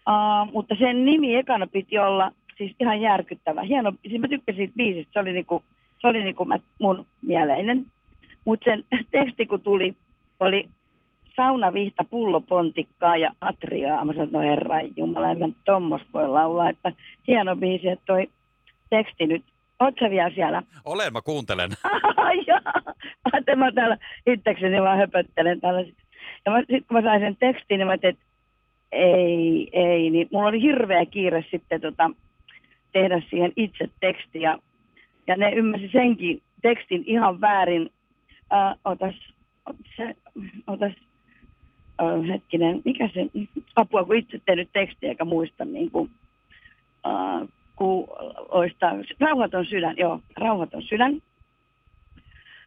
Uh, 0.10 0.54
mutta 0.54 0.76
sen 0.80 1.06
nimi 1.06 1.36
ekana 1.36 1.68
piti 1.68 2.00
olla 2.00 2.32
siis 2.58 2.76
ihan 2.80 3.02
järkyttävä. 3.02 3.62
Hieno, 3.62 3.94
siis 4.10 4.22
mä 4.22 4.28
tykkäsin 4.28 4.58
siitä 4.58 4.74
biisistä, 4.78 5.14
se 5.14 5.20
oli, 5.20 5.34
niinku, 5.34 5.64
se 6.02 6.08
oli 6.08 6.24
niinku 6.24 6.46
mä, 6.46 6.60
mun 6.80 7.06
mieleinen. 7.22 7.86
Mutta 8.46 8.64
sen 8.64 8.84
teksti 9.12 9.46
kun 9.46 9.62
tuli, 9.62 9.96
oli 10.40 10.70
sauna, 11.36 11.74
vihta, 11.74 12.04
pullopontikkaa 12.04 13.18
ja 13.18 13.32
atriaa. 13.42 14.06
Mä 14.06 14.14
sanoin, 14.14 14.32
no 14.32 14.40
herra 14.40 14.82
jumala, 14.96 15.32
en 15.32 15.40
mä 15.40 15.50
tommos 15.66 16.02
voi 16.14 16.30
laulaa, 16.30 16.70
että 16.70 16.92
hieno 17.28 17.56
biisi, 17.56 17.88
että 17.88 18.06
toi 18.06 18.30
teksti 18.90 19.28
nyt 19.28 19.44
Oletko 19.82 20.10
vielä 20.10 20.30
siellä? 20.36 20.64
Olen, 20.86 21.14
mä 21.14 21.22
kuuntelen. 21.22 21.72
Joo, 22.48 23.56
mä 23.56 23.72
täällä 23.72 23.98
itsekseni 24.28 24.82
vaan 24.82 24.98
höpöttelen 24.98 25.62
tällä. 25.62 25.82
Ja 26.46 26.58
sitten 26.60 26.84
kun 26.84 26.98
mä 26.98 27.02
sain 27.02 27.22
sen 27.22 27.38
tekstin, 27.40 27.78
niin 27.78 27.88
mä 27.88 27.98
tein, 27.98 28.14
että 28.14 28.26
ei, 28.92 29.70
ei, 29.74 30.10
niin 30.10 30.28
mulla 30.32 30.48
oli 30.48 30.62
hirveä 30.62 31.06
kiire 31.06 31.46
sitten 31.52 31.82
tota, 31.82 32.12
tehdä 32.92 33.22
siihen 33.30 33.54
itse 33.56 33.90
tekstiä. 34.00 34.50
Ja 34.50 34.60
ne 35.28 35.52
ymmärsi 35.52 35.90
senkin 35.92 36.42
tekstin 36.62 37.04
ihan 37.06 37.42
väärin. 37.42 37.90
Äh, 38.54 38.76
otas, 38.86 39.16
se, 39.98 40.16
otas 40.68 40.94
äh, 42.02 42.28
hetkinen, 42.28 42.82
mikä 42.86 43.10
se, 43.14 43.28
apua 43.76 44.04
kun 44.04 44.16
itse 44.16 44.42
tehnyt 44.46 44.70
tekstiä 44.74 45.10
eikä 45.10 45.26
muista 45.26 45.66
niin 45.66 45.92
kuin, 45.92 46.10
äh, 47.06 47.48
kuuloista, 47.76 48.92
rauhaton 49.20 49.66
sydän, 49.66 49.98
joo, 49.98 50.22
rauhaton 50.38 50.84
sydän. 50.84 51.22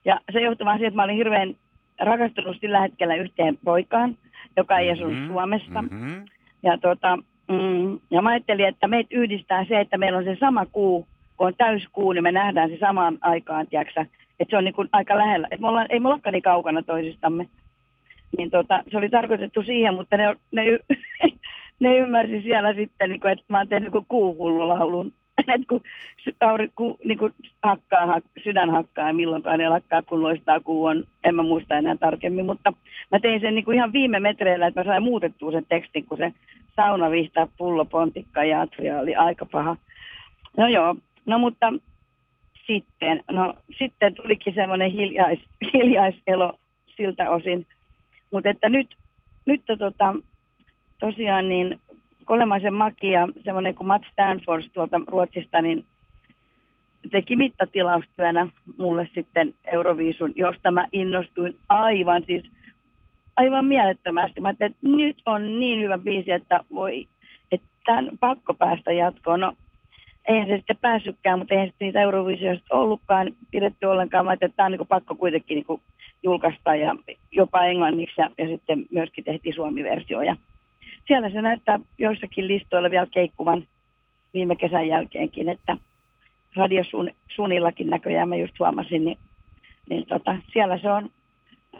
Ja 0.05 0.21
se 0.33 0.41
johtui 0.41 0.65
vaan 0.65 0.79
siitä, 0.79 0.89
että 0.89 0.97
mä 0.97 1.05
olin 1.05 1.17
hirveän 1.17 1.57
rakastunut 2.01 2.57
sillä 2.61 2.81
hetkellä 2.81 3.15
yhteen 3.15 3.59
poikaan, 3.65 4.19
joka 4.57 4.79
ei 4.79 4.91
asunut 4.91 5.13
mm-hmm, 5.13 5.29
Suomesta. 5.29 5.83
Mm-hmm. 5.83 6.25
Ja, 6.63 6.79
tota, 6.79 7.17
mm, 7.49 7.99
ja 8.11 8.23
mä 8.23 8.31
ajattelin, 8.31 8.69
että 8.69 8.89
meitä 8.89 9.17
yhdistää 9.17 9.65
se, 9.65 9.81
että 9.81 9.99
meillä 9.99 10.19
on 10.19 10.25
se 10.25 10.37
sama 10.41 10.67
kuu, 10.67 11.07
kun 11.37 11.47
on 11.47 11.55
täyskuu, 11.59 12.13
niin 12.13 12.23
me 12.23 12.33
nähdään 12.33 12.71
se 12.71 12.77
samaan 12.81 13.19
aikaan, 13.21 13.67
tiiäksä, 13.67 14.07
että 14.41 14.51
se 14.51 14.57
on 14.57 14.65
niin 14.65 14.75
kuin 14.75 14.89
aika 14.93 15.19
lähellä. 15.19 15.49
Että 15.51 15.61
me 15.61 15.69
ollaan, 15.69 15.87
ei 15.89 16.01
me 16.01 16.09
ollakaan 16.09 16.33
niin 16.33 16.43
kaukana 16.43 16.83
toisistamme. 16.83 17.49
Niin 18.39 18.51
tota, 18.51 18.83
se 18.91 18.99
oli 18.99 19.09
tarkoitettu 19.09 19.63
siihen, 19.63 19.95
mutta 19.95 20.17
ne, 20.17 20.37
ne, 20.53 20.63
ne 21.81 21.97
ymmärsi 21.99 22.43
siellä 22.43 22.75
sitten, 22.75 23.11
niin 23.11 23.21
kuin, 23.21 23.33
että 23.33 23.45
mä 23.49 23.59
oon 23.59 23.69
tehnyt 23.69 23.93
kuuhullulaulun. 24.09 25.13
että 25.55 25.67
kun, 25.69 25.81
auri, 26.41 26.71
ku, 26.77 26.99
niin 27.05 27.19
kuin 27.19 27.35
hakkaa, 27.63 28.07
hak, 28.07 28.25
sydän 28.45 28.71
hakkaa 28.71 29.07
ja 29.07 29.15
milloinkaan 29.15 29.59
ne 29.59 29.69
lakkaa, 29.69 30.03
kun 30.03 30.23
loistaa 30.23 30.61
kuu 30.61 30.85
on, 30.85 31.05
en 31.25 31.35
mä 31.35 31.43
muista 31.43 31.75
enää 31.75 31.97
tarkemmin, 31.97 32.47
mutta 32.47 32.73
mä 33.13 33.21
tein 33.21 33.41
sen 33.41 33.55
niin 33.55 33.65
kuin 33.65 33.75
ihan 33.75 33.93
viime 33.93 34.21
metreillä, 34.21 34.67
että 34.67 34.81
mä 34.81 34.85
sain 34.85 35.03
muutettua 35.03 35.53
sen 35.53 35.67
tekstin, 35.69 36.07
kun 36.07 36.19
se 36.19 36.33
sauna 36.77 37.11
vihtaa 37.11 37.49
pullo, 37.59 37.85
pontikka 37.85 38.45
ja 38.45 38.61
atria 38.61 39.01
oli 39.01 39.15
aika 39.15 39.47
paha. 39.47 39.77
No 40.57 40.69
joo, 40.69 40.97
no 41.27 41.39
mutta 41.39 41.73
sitten, 42.67 43.25
no 43.31 43.55
sitten 43.79 44.15
tulikin 44.15 44.55
semmoinen 44.55 44.91
hiljais, 44.91 45.39
hiljaiselo 45.75 46.59
siltä 46.97 47.31
osin, 47.31 47.67
mutta 48.31 48.51
että 48.51 48.69
nyt, 48.69 48.97
nyt 49.47 49.63
tota, 49.79 50.15
tosiaan 51.01 51.49
niin 51.49 51.81
Kolemaisen 52.25 52.75
Maki 52.75 53.11
ja 53.11 53.29
semmoinen 53.45 53.75
kuin 53.75 53.87
Matt 53.87 54.05
Stanford 54.13 54.65
tuolta 54.73 55.01
Ruotsista, 55.07 55.63
niin 55.63 55.85
teki 57.11 57.37
mittatilaustyönä 57.37 58.49
mulle 58.79 59.09
sitten 59.15 59.55
Euroviisun, 59.65 60.33
josta 60.37 60.71
mä 60.71 60.87
innostuin 60.93 61.57
aivan 61.69 62.23
siis 62.27 62.45
aivan 63.37 63.65
mielettömästi. 63.65 64.41
Mä 64.41 64.51
että 64.51 64.71
nyt 64.83 65.23
on 65.27 65.59
niin 65.61 65.81
hyvä 65.81 65.99
biisi, 65.99 66.31
että 66.31 66.61
voi, 66.75 67.09
että 67.53 67.67
tämän 67.85 68.19
pakko 68.21 68.55
päästä 68.55 68.93
jatkoon. 68.93 69.41
No, 69.41 69.53
eihän 70.29 70.49
se 70.49 70.57
sitten 70.57 70.77
päässytkään, 70.77 71.39
mutta 71.39 71.55
eihän 71.55 71.69
sitten 71.69 71.87
niitä 71.87 72.01
Euroviisioista 72.01 72.77
ollutkaan 72.77 73.33
pidetty 73.51 73.87
ollenkaan. 73.87 74.25
Mä 74.25 74.33
että 74.33 74.49
tämä 74.49 74.67
on 74.67 74.73
niin 74.73 74.87
pakko 74.89 75.15
kuitenkin 75.15 75.55
niin 75.55 75.81
julkaista 76.23 76.75
ja 76.75 76.97
jopa 77.33 77.65
englanniksi 77.65 78.21
ja, 78.21 78.31
ja 78.39 78.49
sitten 78.49 78.87
myöskin 78.91 79.25
tehtiin 79.25 79.55
suomi-versio. 79.55 80.23
Ja 80.23 80.37
siellä 81.07 81.31
se 81.31 81.43
näyttää 81.43 81.81
joissakin 81.99 82.49
listoilla 82.49 82.91
vielä 82.91 83.07
keikkuvan 83.07 83.67
viime 84.35 84.57
kesän 84.57 84.89
jälkeenkin, 84.89 85.49
että 85.49 85.77
radiosunillakin 86.57 87.91
näköjään 87.91 88.29
mä 88.29 88.37
just 88.37 88.59
huomasin, 88.59 89.05
niin, 89.05 89.19
niin 89.91 90.07
tota, 90.07 90.37
siellä 90.53 90.79
se 90.79 90.91
on, 90.91 91.11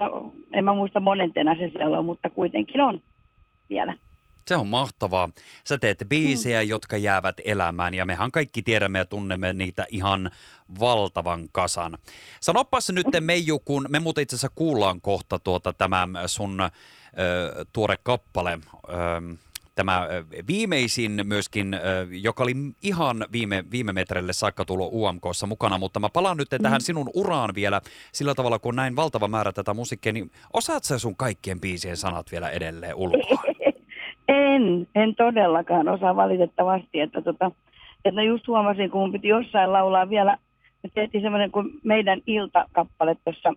no, 0.01 0.33
en 0.53 0.65
mä 0.65 0.75
muista 0.75 1.01
monentena 1.01 1.55
se 1.55 1.71
siellä 1.77 1.99
on, 1.99 2.05
mutta 2.05 2.31
kuitenkin 2.31 2.81
on 2.81 3.01
vielä. 3.71 3.95
Se 4.49 4.57
on 4.57 4.67
mahtavaa. 4.67 5.29
Sä 5.65 5.79
teet 5.79 6.05
biisejä, 6.09 6.63
mm. 6.63 6.69
jotka 6.69 6.97
jäävät 6.97 7.37
elämään 7.45 7.95
ja 7.95 8.07
mehän 8.07 8.33
kaikki 8.33 8.63
tiedämme 8.63 8.99
ja 8.99 9.05
tunnemme 9.05 9.53
niitä 9.53 9.87
ihan 9.91 10.31
valtavan 10.81 11.49
kasan. 11.53 11.99
Sanopas 12.41 12.91
nyt 12.91 13.07
Meiju, 13.21 13.59
kun 13.59 13.87
me 13.89 14.01
muuten 14.01 14.23
itse 14.23 14.37
asiassa 14.37 14.55
kuullaan 14.55 15.01
kohta 15.01 15.39
tuota 15.39 15.73
tämä 15.73 16.09
sun 16.27 16.61
ö, 16.61 16.71
tuore 17.73 17.97
kappale, 18.03 18.59
ö, 18.89 19.37
tämä 19.75 20.09
viimeisin 20.47 21.21
myöskin, 21.25 21.77
joka 22.11 22.43
oli 22.43 22.55
ihan 22.83 23.27
viime, 23.33 23.65
viime 23.71 23.93
metreille 23.93 24.33
saakka 24.33 24.65
tullut 24.65 24.93
UMKssa 24.93 25.47
mukana, 25.47 25.79
mutta 25.79 26.01
mä 26.01 26.09
palaan 26.09 26.37
nyt 26.37 26.49
tähän 26.63 26.81
mm. 26.81 26.85
sinun 26.85 27.11
uraan 27.15 27.55
vielä 27.55 27.81
sillä 28.13 28.35
tavalla, 28.35 28.59
kun 28.59 28.77
näin 28.77 28.97
valtava 28.97 29.29
määrä 29.29 29.53
tätä 29.53 29.75
musiikkia, 29.75 30.13
niin 30.13 30.31
osaat 30.53 30.85
sä 30.85 30.99
sun 30.99 31.17
kaikkien 31.17 31.61
biisien 31.61 31.97
sanat 31.97 32.33
vielä 32.33 32.51
edelleen 32.51 32.95
ulkoa? 32.95 33.43
En, 34.29 34.89
en 34.95 35.15
todellakaan 35.15 35.89
osaa 35.89 36.17
valitettavasti, 36.17 37.01
että, 37.01 37.23
tota, 37.23 37.51
että 38.05 38.23
just 38.23 38.49
huomasin, 38.49 38.91
kun 38.91 39.01
mun 39.01 39.13
piti 39.13 39.29
jossain 39.29 39.73
laulaa 39.73 40.11
vielä, 40.11 40.37
me 40.83 40.91
tehtiin 40.95 41.23
semmoinen 41.23 41.51
kuin 41.51 41.71
meidän 41.83 42.21
iltakappale 42.27 43.17
tuossa 43.25 43.53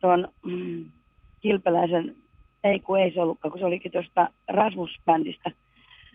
tuon 0.00 0.28
mm, 0.46 0.84
Kilpeläisen, 1.40 2.16
ei 2.64 2.80
kun 2.80 3.00
ei 3.00 3.12
se 3.12 3.20
ollutkaan, 3.20 3.52
kun 3.52 3.58
se 3.58 3.66
olikin 3.66 3.92
tuosta 3.92 4.28
Rasmus-bändistä, 4.48 5.50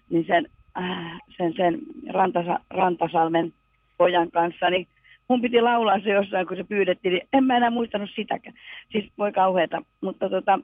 niin 0.10 0.26
sen, 0.28 0.48
äh, 0.78 1.20
sen, 1.38 1.54
sen 1.58 1.80
Rantasa, 2.10 2.60
Rantasalmen 2.70 3.54
pojan 3.98 4.32
kanssa, 4.32 4.70
niin 4.70 4.88
mun 5.28 5.42
piti 5.42 5.62
laulaa 5.62 6.00
se 6.00 6.10
jossain, 6.10 6.48
kun 6.48 6.58
se 6.58 6.64
pyydettiin, 6.64 7.14
niin 7.14 7.28
en 7.34 7.44
mä 7.44 7.58
enää 7.58 7.70
muistanut 7.70 8.10
sitäkään. 8.16 8.56
Siis 8.92 9.12
voi 9.18 9.32
kauheata, 9.32 9.82
mutta 10.02 10.30
tota, 10.30 10.60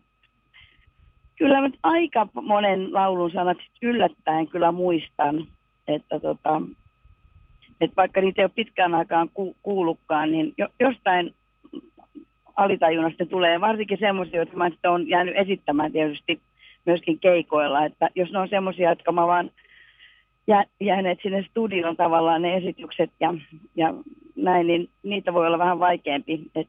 kyllä 1.36 1.62
nyt 1.62 1.80
aika 1.84 2.28
monen 2.42 2.94
laulun 2.94 3.32
sanat 3.32 3.58
yllättäen 3.82 4.48
kyllä 4.48 4.72
muistan, 4.72 5.48
että 5.88 6.20
tota, 6.20 6.62
että 7.82 7.96
vaikka 7.96 8.22
niitä 8.22 8.42
ei 8.42 8.46
ole 8.46 8.52
pitkään 8.56 8.96
aikaan 8.96 9.30
ku, 9.34 9.56
kuullutkaan, 9.64 10.32
niin 10.32 10.54
jo, 10.58 10.68
jostain 10.80 11.34
alitajunnasta 12.56 13.26
tulee 13.26 13.62
varsinkin 13.62 13.98
semmoisia, 14.00 14.40
jotka 14.40 14.58
mä 14.58 14.70
sitten 14.70 14.92
olen 14.92 15.10
jäänyt 15.10 15.38
esittämään 15.38 15.92
tietysti 15.92 16.40
myöskin 16.86 17.20
keikoilla, 17.20 17.86
että 17.86 18.10
jos 18.16 18.32
ne 18.32 18.40
on 18.40 18.50
semmoisia, 18.50 18.90
jotka 18.90 19.12
mä 19.12 19.28
vaan 19.28 19.52
jä, 20.48 20.64
jääneet 20.80 21.20
sinne 21.24 21.46
studioon 21.50 21.96
tavallaan 21.96 22.42
ne 22.42 22.56
esitykset 22.56 23.12
ja, 23.20 23.34
ja 23.76 23.94
näin, 24.36 24.68
niin 24.68 24.90
niitä 25.04 25.34
voi 25.34 25.48
olla 25.48 25.60
vähän 25.60 25.80
vaikeampi. 25.80 26.42
Et, 26.56 26.68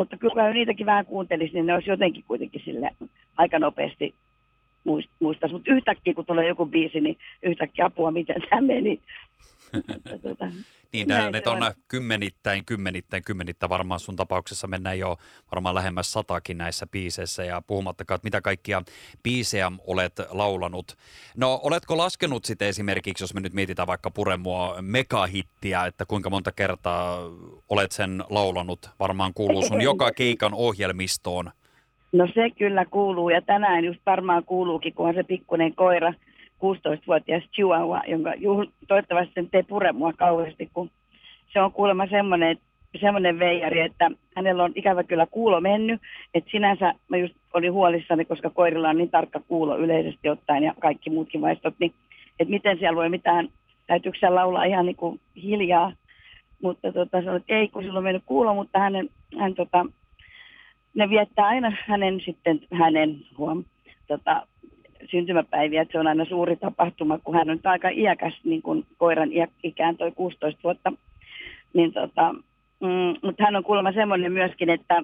mutta 0.00 0.16
kyllä 0.16 0.52
niitäkin 0.52 0.86
vähän 0.86 1.06
kuuntelisi, 1.06 1.54
niin 1.54 1.66
ne 1.66 1.74
olisi 1.74 1.90
jotenkin 1.90 2.24
kuitenkin 2.28 2.62
sille 2.64 2.90
aika 3.36 3.58
nopeasti 3.58 4.14
muistaisi. 5.20 5.52
Mutta 5.52 5.72
yhtäkkiä, 5.72 6.14
kun 6.14 6.26
tulee 6.26 6.48
joku 6.48 6.66
biisi, 6.66 7.00
niin 7.00 7.18
yhtäkkiä 7.42 7.84
apua, 7.84 8.10
miten 8.10 8.42
tämä 8.50 8.62
meni. 8.62 9.00
tuota, 10.22 10.44
niin, 10.92 11.08
nämä 11.08 11.30
ne 11.30 11.42
on, 11.46 11.74
kymmenittäin, 11.88 12.64
kymmenittäin, 12.64 13.22
kymmenittäin. 13.22 13.70
Varmaan 13.70 14.00
sun 14.00 14.16
tapauksessa 14.16 14.66
mennään 14.66 14.98
jo 14.98 15.16
varmaan 15.52 15.74
lähemmäs 15.74 16.12
satakin 16.12 16.58
näissä 16.58 16.86
biiseissä 16.86 17.44
ja 17.44 17.62
puhumattakaan, 17.66 18.16
että 18.16 18.26
mitä 18.26 18.40
kaikkia 18.40 18.82
biisejä 19.22 19.72
olet 19.86 20.12
laulanut. 20.30 20.96
No, 21.36 21.60
oletko 21.62 21.96
laskenut 21.96 22.44
sitten 22.44 22.68
esimerkiksi, 22.68 23.24
jos 23.24 23.34
me 23.34 23.40
nyt 23.40 23.52
mietitään 23.52 23.88
vaikka 23.88 24.10
Puremua 24.10 24.76
megahittiä, 24.80 25.86
että 25.86 26.06
kuinka 26.06 26.30
monta 26.30 26.52
kertaa 26.52 27.18
olet 27.68 27.92
sen 27.92 28.24
laulanut? 28.30 28.90
Varmaan 28.98 29.34
kuuluu 29.34 29.62
sun 29.62 29.80
joka 29.90 30.12
keikan 30.12 30.54
ohjelmistoon. 30.54 31.50
No 32.12 32.28
se 32.34 32.50
kyllä 32.50 32.84
kuuluu 32.84 33.30
ja 33.30 33.42
tänään 33.42 33.84
just 33.84 34.00
varmaan 34.06 34.44
kuuluukin, 34.44 34.94
kun 34.94 35.08
on 35.08 35.14
se 35.14 35.22
pikkuinen 35.22 35.74
koira, 35.74 36.14
16-vuotias 36.64 37.42
Chihuahua, 37.54 38.00
jonka 38.06 38.34
juhl, 38.34 38.64
toivottavasti 38.88 39.32
sen 39.34 39.50
tee 39.50 39.62
pure 39.62 39.92
mua 39.92 40.12
kauheasti, 40.12 40.70
kun 40.74 40.90
se 41.52 41.60
on 41.60 41.72
kuulemma 41.72 42.06
semmoinen, 42.06 42.58
semmoinen 43.00 43.38
veijari, 43.38 43.80
että 43.80 44.10
hänellä 44.36 44.64
on 44.64 44.72
ikävä 44.74 45.04
kyllä 45.04 45.26
kuulo 45.26 45.60
mennyt, 45.60 46.00
että 46.34 46.50
sinänsä 46.50 46.94
mä 47.08 47.16
just 47.16 47.34
olin 47.54 47.72
huolissani, 47.72 48.24
koska 48.24 48.50
koirilla 48.50 48.88
on 48.88 48.96
niin 48.96 49.10
tarkka 49.10 49.40
kuulo 49.48 49.78
yleisesti 49.78 50.28
ottaen 50.28 50.62
ja 50.62 50.74
kaikki 50.80 51.10
muutkin 51.10 51.40
vaistot, 51.40 51.74
niin 51.78 51.92
että 52.40 52.50
miten 52.50 52.78
siellä 52.78 52.96
voi 52.96 53.08
mitään, 53.08 53.48
täytyykö 53.86 54.18
siellä 54.18 54.40
laulaa 54.40 54.64
ihan 54.64 54.86
niin 54.86 54.96
kuin 54.96 55.20
hiljaa, 55.42 55.92
mutta 56.62 56.92
tota, 56.92 57.22
sanoi, 57.22 57.36
että 57.36 57.54
ei, 57.54 57.68
kun 57.68 57.82
sillä 57.82 57.98
on 57.98 58.04
mennyt 58.04 58.22
kuulo, 58.26 58.54
mutta 58.54 58.78
hänen, 58.78 59.08
hän 59.38 59.54
tota, 59.54 59.86
ne 60.94 61.10
viettää 61.10 61.46
aina 61.46 61.72
hänen 61.86 62.20
sitten, 62.24 62.60
hänen 62.72 63.16
huom, 63.38 63.64
tota, 64.06 64.46
syntymäpäiviä, 65.10 65.82
että 65.82 65.92
se 65.92 65.98
on 65.98 66.06
aina 66.06 66.24
suuri 66.24 66.56
tapahtuma, 66.56 67.18
kun 67.18 67.34
hän 67.34 67.50
on 67.50 67.60
aika 67.64 67.88
iäkäs, 67.88 68.34
niin 68.44 68.62
kuin 68.62 68.86
koiran 68.98 69.28
ikään 69.62 69.96
toi 69.96 70.12
16 70.12 70.60
vuotta. 70.64 70.92
Niin 71.74 71.92
tota, 71.92 72.32
mm, 72.80 73.14
mutta 73.22 73.44
hän 73.44 73.56
on 73.56 73.64
kuulemma 73.64 73.92
semmoinen 73.92 74.32
myöskin, 74.32 74.70
että 74.70 75.02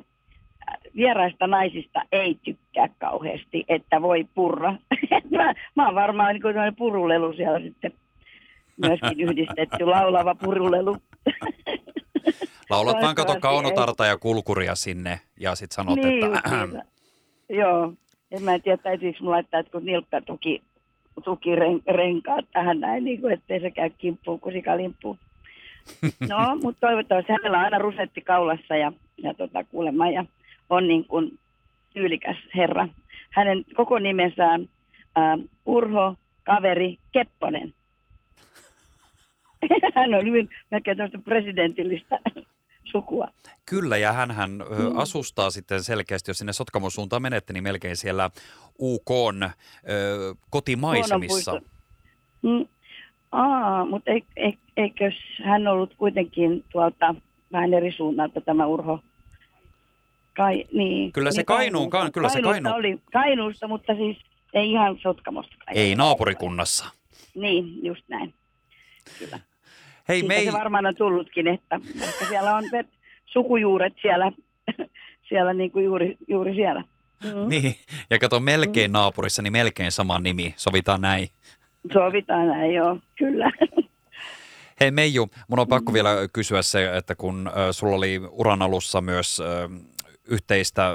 vieraista 0.96 1.46
naisista 1.46 2.02
ei 2.12 2.38
tykkää 2.44 2.88
kauheasti, 2.98 3.64
että 3.68 4.02
voi 4.02 4.26
purra. 4.34 4.74
mä, 5.36 5.54
mä 5.74 5.86
oon 5.86 5.94
varmaan 5.94 6.34
niin 6.34 6.42
kuin 6.42 6.54
purulelu 6.78 7.32
siellä 7.32 7.60
sitten 7.60 7.92
myöskin 8.76 9.20
yhdistetty, 9.20 9.84
laulava 9.84 10.34
purulelu. 10.34 10.96
Laulat 12.70 13.02
vaan 13.02 13.14
kato 13.14 13.37
kaunotarta 13.40 14.06
ja 14.06 14.18
kulkuria 14.18 14.75
sinne 14.75 15.20
ja 15.40 15.54
sitten 15.54 15.75
sanot, 15.75 15.96
niin, 15.96 16.25
että... 16.37 16.85
Joo, 17.49 17.92
En 18.30 18.42
mä 18.42 18.58
tiedä, 18.58 18.82
täytyykö 18.82 19.18
mulla 19.20 19.35
laittaa 19.35 19.61
jotkut 19.61 19.85
nilkkatuki 19.85 20.62
tukirenkaat 21.25 22.44
tähän 22.52 22.80
näin, 22.80 23.04
niin 23.04 23.20
kuin, 23.20 23.32
ettei 23.32 23.61
se 23.61 23.70
käy 23.70 23.90
kimppuun 23.99 24.40
kuin 24.40 24.52
sikalimppuun. 24.52 25.18
No, 26.28 26.56
mutta 26.62 26.87
toivottavasti 26.87 27.32
hänellä 27.32 27.58
on 27.58 27.64
aina 27.64 27.78
rusetti 27.78 28.20
kaulassa 28.20 28.76
ja, 28.76 28.92
ja 29.23 29.35
tota, 29.35 29.64
kuulemma 29.64 30.11
ja 30.11 30.25
on 30.70 30.88
niin 30.88 31.04
kuin 31.04 31.38
tyylikäs 31.92 32.37
herra. 32.54 32.88
Hänen 33.30 33.64
koko 33.75 33.99
nimensään 33.99 34.68
äh, 35.18 35.38
Urho 35.66 36.16
Kaveri 36.44 36.99
Kepponen. 37.12 37.75
Hän 39.94 40.14
on 40.14 40.26
hyvin 40.26 40.49
melkein 40.70 40.99
presidentillistä 41.25 42.18
sukua. 42.86 43.28
Kyllä, 43.66 43.96
ja 43.96 44.12
hän 44.12 44.50
mm. 44.50 44.98
asustaa 44.98 45.50
sitten 45.50 45.84
selkeästi, 45.84 46.30
jos 46.30 46.38
sinne 46.38 46.52
Sotkamon 46.52 46.90
suuntaan 46.90 47.22
menette, 47.22 47.52
niin 47.52 47.64
melkein 47.64 47.96
siellä 47.96 48.30
UK 48.80 49.10
ö, 49.10 50.34
kotimaisemissa. 50.50 51.60
Mm. 52.42 52.66
Aa, 53.32 53.84
mutta 53.84 54.10
eik, 54.10 54.24
eik, 54.36 54.58
eikös 54.76 55.14
hän 55.44 55.68
ollut 55.68 55.94
kuitenkin 55.98 56.64
tuolta 56.72 57.14
vähän 57.52 57.74
eri 57.74 57.92
suunnalta 57.92 58.40
tämä 58.40 58.66
Urho? 58.66 59.00
Kai, 60.36 60.64
niin. 60.72 61.12
Kyllä 61.12 61.30
se 61.30 61.36
niin, 61.36 61.46
Kainuun, 61.46 61.90
Kainuusta, 61.90 62.12
kyllä 62.12 62.28
se 62.28 62.42
Kainuun. 62.42 62.74
oli 62.74 62.98
Kainuusta, 63.12 63.68
mutta 63.68 63.94
siis 63.94 64.18
ei 64.54 64.70
ihan 64.70 64.98
Sotkamosta. 65.02 65.54
Ei 65.74 65.94
naapurikunnassa. 65.94 66.84
Niin, 67.34 67.84
just 67.84 68.02
näin. 68.08 68.34
Kyllä. 69.18 69.38
Hei, 70.08 70.22
me 70.22 70.34
ei... 70.34 70.44
se 70.44 70.52
varmaan 70.52 70.86
on 70.86 70.94
tullutkin, 70.94 71.46
että, 71.46 71.80
että 72.08 72.25
siellä 72.28 72.56
on 72.56 72.64
sukujuuret 73.26 73.92
siellä, 74.02 74.32
siellä 75.28 75.54
niin 75.54 75.70
kuin 75.70 75.84
juuri, 75.84 76.16
juuri 76.28 76.54
siellä. 76.54 76.84
Mm. 77.25 77.48
Niin, 77.48 77.75
ja 78.10 78.18
kato 78.18 78.40
melkein 78.40 78.92
naapurissa, 78.92 79.42
niin 79.42 79.52
melkein 79.52 79.92
sama 79.92 80.18
nimi. 80.18 80.54
Sovitaan 80.56 81.00
näin. 81.00 81.28
Sovitaan 81.92 82.46
näin, 82.46 82.75
joo, 82.75 82.98
kyllä. 83.18 83.50
Hei 84.80 84.90
Meiju, 84.90 85.28
mun 85.48 85.58
on 85.58 85.68
pakko 85.68 85.92
vielä 85.92 86.10
kysyä 86.32 86.62
se, 86.62 86.96
että 86.96 87.14
kun 87.14 87.48
äh, 87.48 87.52
sulla 87.70 87.96
oli 87.96 88.20
uran 88.30 88.62
alussa 88.62 89.00
myös 89.00 89.40
äh, 89.40 89.70
yhteistä, 90.26 90.92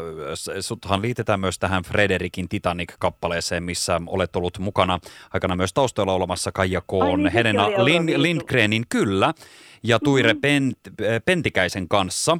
suthan 0.60 1.02
liitetään 1.02 1.40
myös 1.40 1.60
tähän 1.60 1.84
Frederikin 1.84 2.50
Titanic-kappaleeseen, 2.50 3.64
missä 3.64 4.02
olet 4.08 4.36
ollut 4.36 4.60
mukana 4.60 5.00
aikana 5.34 5.56
myös 5.56 5.74
taustalla 5.74 6.14
olemassa 6.14 6.52
Kaija 6.52 6.82
Koon, 6.86 7.24
niin, 7.24 7.34
Helena 7.34 7.70
Lin, 7.86 8.22
Lindgrenin 8.22 8.84
kyllä, 8.90 9.34
ja 9.84 10.00
Tuire 10.00 10.34
mm-hmm. 10.34 10.42
Pent, 10.42 10.78
Pentikäisen 11.26 11.88
kanssa. 11.88 12.38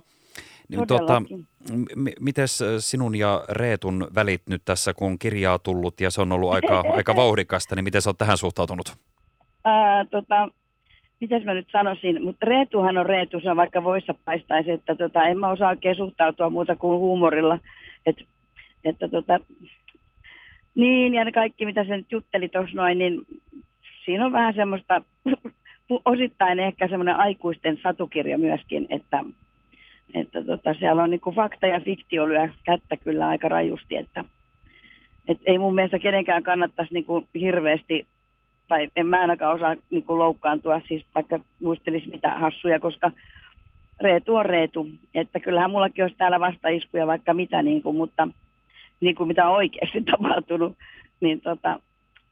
Niin, 0.70 0.88
tuota, 0.88 1.20
m- 1.96 2.08
mites 2.20 2.60
sinun 2.80 3.16
ja 3.16 3.46
Reetun 3.50 4.08
välit 4.16 4.42
nyt 4.48 4.62
tässä, 4.66 4.94
kun 4.94 5.20
kirjaa 5.20 5.60
tullut 5.60 6.02
ja 6.02 6.12
se 6.12 6.22
on 6.22 6.32
ollut 6.32 6.54
aika, 6.54 6.84
aika 6.98 7.16
vauhdikasta, 7.16 7.76
niin 7.76 7.84
miten 7.84 8.02
sä 8.02 8.10
oot 8.10 8.18
tähän 8.18 8.38
suhtautunut? 8.38 8.98
Ää, 9.66 10.06
tota, 10.06 10.48
mitäs 11.22 11.44
mä 11.44 11.54
nyt 11.54 11.68
sanoisin, 11.72 12.24
mutta 12.24 12.46
Reetuhan 12.46 12.98
on 12.98 13.06
Reetu, 13.06 13.40
se 13.40 13.52
on 13.52 13.58
vaikka 13.58 13.84
voissa 13.84 14.14
paistaisi, 14.26 14.72
että 14.72 14.96
tota, 14.96 15.24
en 15.24 15.40
mä 15.40 15.50
osaa 15.50 15.70
oikein 15.70 15.96
suhtautua 15.96 16.50
muuta 16.50 16.76
kuin 16.76 17.00
huumorilla. 17.00 17.60
Et, 18.06 18.18
että 18.84 19.08
tota, 19.08 19.40
niin, 20.76 21.14
ja 21.14 21.26
ne 21.26 21.32
kaikki 21.32 21.66
mitä 21.66 21.84
se 21.84 21.98
nyt 21.98 22.12
jutteli 22.12 22.50
tuossa 22.50 22.76
noin, 22.76 22.98
niin 22.98 23.22
siinä 24.06 24.26
on 24.26 24.32
vähän 24.32 24.54
semmoista, 24.54 25.02
osittain 26.06 26.60
ehkä 26.60 26.88
semmoinen 26.88 27.16
aikuisten 27.16 27.80
satukirja 27.84 28.38
myöskin, 28.38 28.88
että, 28.90 29.24
että 30.14 30.44
tota, 30.44 30.74
siellä 30.74 31.04
on 31.04 31.10
niinku 31.10 31.32
fakta 31.32 31.68
ja 31.68 31.80
fiktio 31.80 32.28
lyö 32.28 32.50
kättä 32.64 32.98
kyllä 32.98 33.28
aika 33.28 33.50
rajusti, 33.50 33.96
että 33.96 34.26
et 35.28 35.40
ei 35.46 35.58
mun 35.58 35.76
mielestä 35.76 36.00
kenenkään 36.00 36.44
kannattaisi 36.44 36.94
niinku 36.94 37.28
hirveästi 37.40 38.08
tai 38.72 38.88
en 38.96 39.08
mä 39.08 39.22
ainakaan 39.22 39.56
osaa 39.56 39.76
niin 39.90 40.04
kuin 40.04 40.20
loukkaantua, 40.20 40.82
siis 40.88 41.06
vaikka 41.16 41.40
muistelisi 41.62 42.10
mitä 42.10 42.30
hassuja, 42.30 42.80
koska 42.80 43.12
Reetu 44.02 44.36
on 44.36 44.46
Reetu. 44.46 44.88
Että 45.14 45.40
kyllähän 45.40 45.72
mullakin 45.72 46.04
olisi 46.04 46.18
täällä 46.18 46.40
vastaiskuja 46.40 47.08
vaikka 47.08 47.34
mitä, 47.34 47.62
niin 47.62 47.84
kuin, 47.84 47.96
mutta 47.96 48.28
niin 49.02 49.16
kuin 49.16 49.28
mitä 49.28 49.50
on 49.50 49.56
oikeasti 49.56 50.02
tapahtunut. 50.12 50.78
Niin 51.22 51.42
tota, 51.42 51.80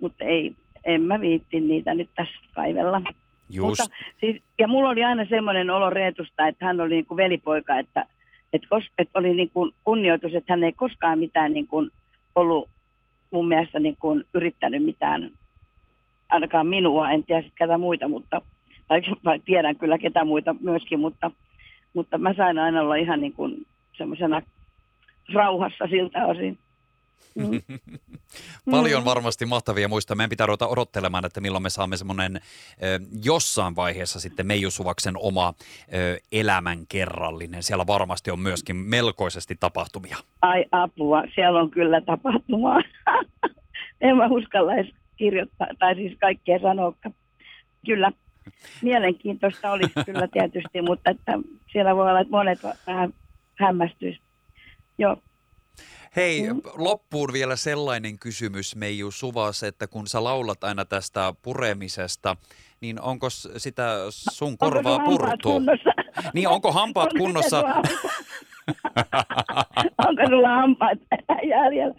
mutta 0.02 0.23
ei, 0.23 0.56
en 0.86 1.02
mä 1.02 1.21
viitti 1.21 1.60
niitä 1.60 1.93
nyt 1.93 2.10
tässä 2.15 2.39
kaivella. 2.54 3.02
Just. 3.49 3.80
Mutta, 3.80 3.95
siis, 4.19 4.41
ja 4.60 4.67
mulla 4.67 4.89
oli 4.89 5.04
aina 5.04 5.25
semmoinen 5.25 5.69
olo 5.69 5.89
Reetusta, 5.89 6.47
että 6.47 6.65
hän 6.65 6.82
oli 6.82 6.93
niin 6.95 7.06
kuin 7.06 7.17
velipoika, 7.17 7.80
että, 7.80 8.06
että, 8.54 8.67
kos, 8.69 8.84
että 8.97 9.19
oli 9.19 9.34
niin 9.34 9.49
kuin 9.54 9.71
kunnioitus, 9.84 10.34
että 10.34 10.54
hän 10.54 10.63
ei 10.63 10.73
koskaan 10.73 11.19
mitään 11.19 11.54
niin 11.54 11.67
kuin 11.67 11.91
ollut 12.36 12.69
mun 13.32 13.47
mielestä 13.47 13.80
niin 13.80 13.97
kuin 13.99 14.23
yrittänyt 14.34 14.84
mitään 14.84 15.32
ainakaan 16.30 16.68
minua, 16.68 17.12
en 17.12 17.24
tiedä 17.24 17.50
ketä 17.56 17.78
muita, 17.78 18.08
mutta, 18.08 18.42
tai, 18.88 19.02
tai 19.24 19.39
tiedän 19.39 19.76
kyllä 19.76 19.98
ketä 19.98 20.26
muita 20.26 20.56
myöskin, 20.62 21.00
mutta, 21.00 21.32
mutta 21.94 22.18
mä 22.18 22.34
sain 22.34 22.60
aina 22.60 22.82
olla 22.82 22.96
ihan 22.96 23.22
niin 23.22 23.34
kuin 23.34 23.65
semmoisena 23.98 24.42
rauhassa 25.34 25.88
siltä 25.88 26.26
osin. 26.26 26.58
Mm. 27.36 27.62
Paljon 28.72 29.06
varmasti 29.06 29.46
mahtavia 29.46 29.88
muista. 29.88 30.15
Meidän 30.15 30.30
pitää 30.30 30.48
ruveta 30.48 30.68
odottelemaan, 30.68 31.26
että 31.26 31.42
milloin 31.42 31.63
me 31.63 31.70
saamme 31.70 31.98
semmoinen 31.98 32.39
jossain 33.24 33.76
vaiheessa 33.76 34.20
sitten 34.20 34.48
Meiju 34.48 34.72
Suvaksen 34.72 35.13
oma 35.18 35.54
ö, 35.94 36.18
elämän 36.32 36.80
kerrallinen. 36.89 37.63
Siellä 37.63 37.88
varmasti 37.88 38.32
on 38.32 38.39
myöskin 38.39 38.76
melkoisesti 38.76 39.56
tapahtumia. 39.60 40.18
Ai 40.42 40.65
apua, 40.72 41.24
siellä 41.36 41.60
on 41.60 41.72
kyllä 41.72 42.02
tapahtumaa. 42.02 42.82
en 44.02 44.18
mä 44.18 44.28
uskalla 44.28 44.74
edes 44.74 44.94
kirjoittaa, 45.19 45.67
tai 45.79 45.95
siis 45.95 46.17
kaikkea 46.19 46.60
sanoa. 46.60 46.93
Kyllä, 47.86 48.12
mielenkiintoista 48.82 49.71
olisi 49.71 49.93
kyllä 50.05 50.27
tietysti, 50.27 50.82
mutta 50.82 51.10
että 51.10 51.39
siellä 51.71 51.95
voi 51.95 52.10
olla, 52.10 52.19
että 52.19 52.32
monet 52.32 52.60
vähän 52.88 53.13
hämmästyisi. 53.55 54.19
Joo. 54.97 55.17
Hei, 56.15 56.53
mm. 56.53 56.62
loppuun 56.77 57.34
vielä 57.34 57.55
sellainen 57.55 58.19
kysymys, 58.19 58.75
Meiju 58.75 59.12
Suvas, 59.12 59.63
että 59.63 59.88
kun 59.88 60.08
sä 60.08 60.23
laulat 60.23 60.63
aina 60.63 60.86
tästä 60.86 61.34
puremisesta, 61.41 62.36
niin 62.82 63.01
onko 63.01 63.29
sitä 63.58 63.84
sun 64.10 64.58
korvaa 64.58 64.95
onko 64.95 65.05
purtu? 65.10 65.49
Niin, 66.34 66.47
onko 66.47 66.71
hampaat 66.71 67.10
kunnossa? 67.19 67.60
onko 70.08 70.23
sulla 70.29 70.49
hampaat 70.49 70.99
jäljellä? 71.49 71.95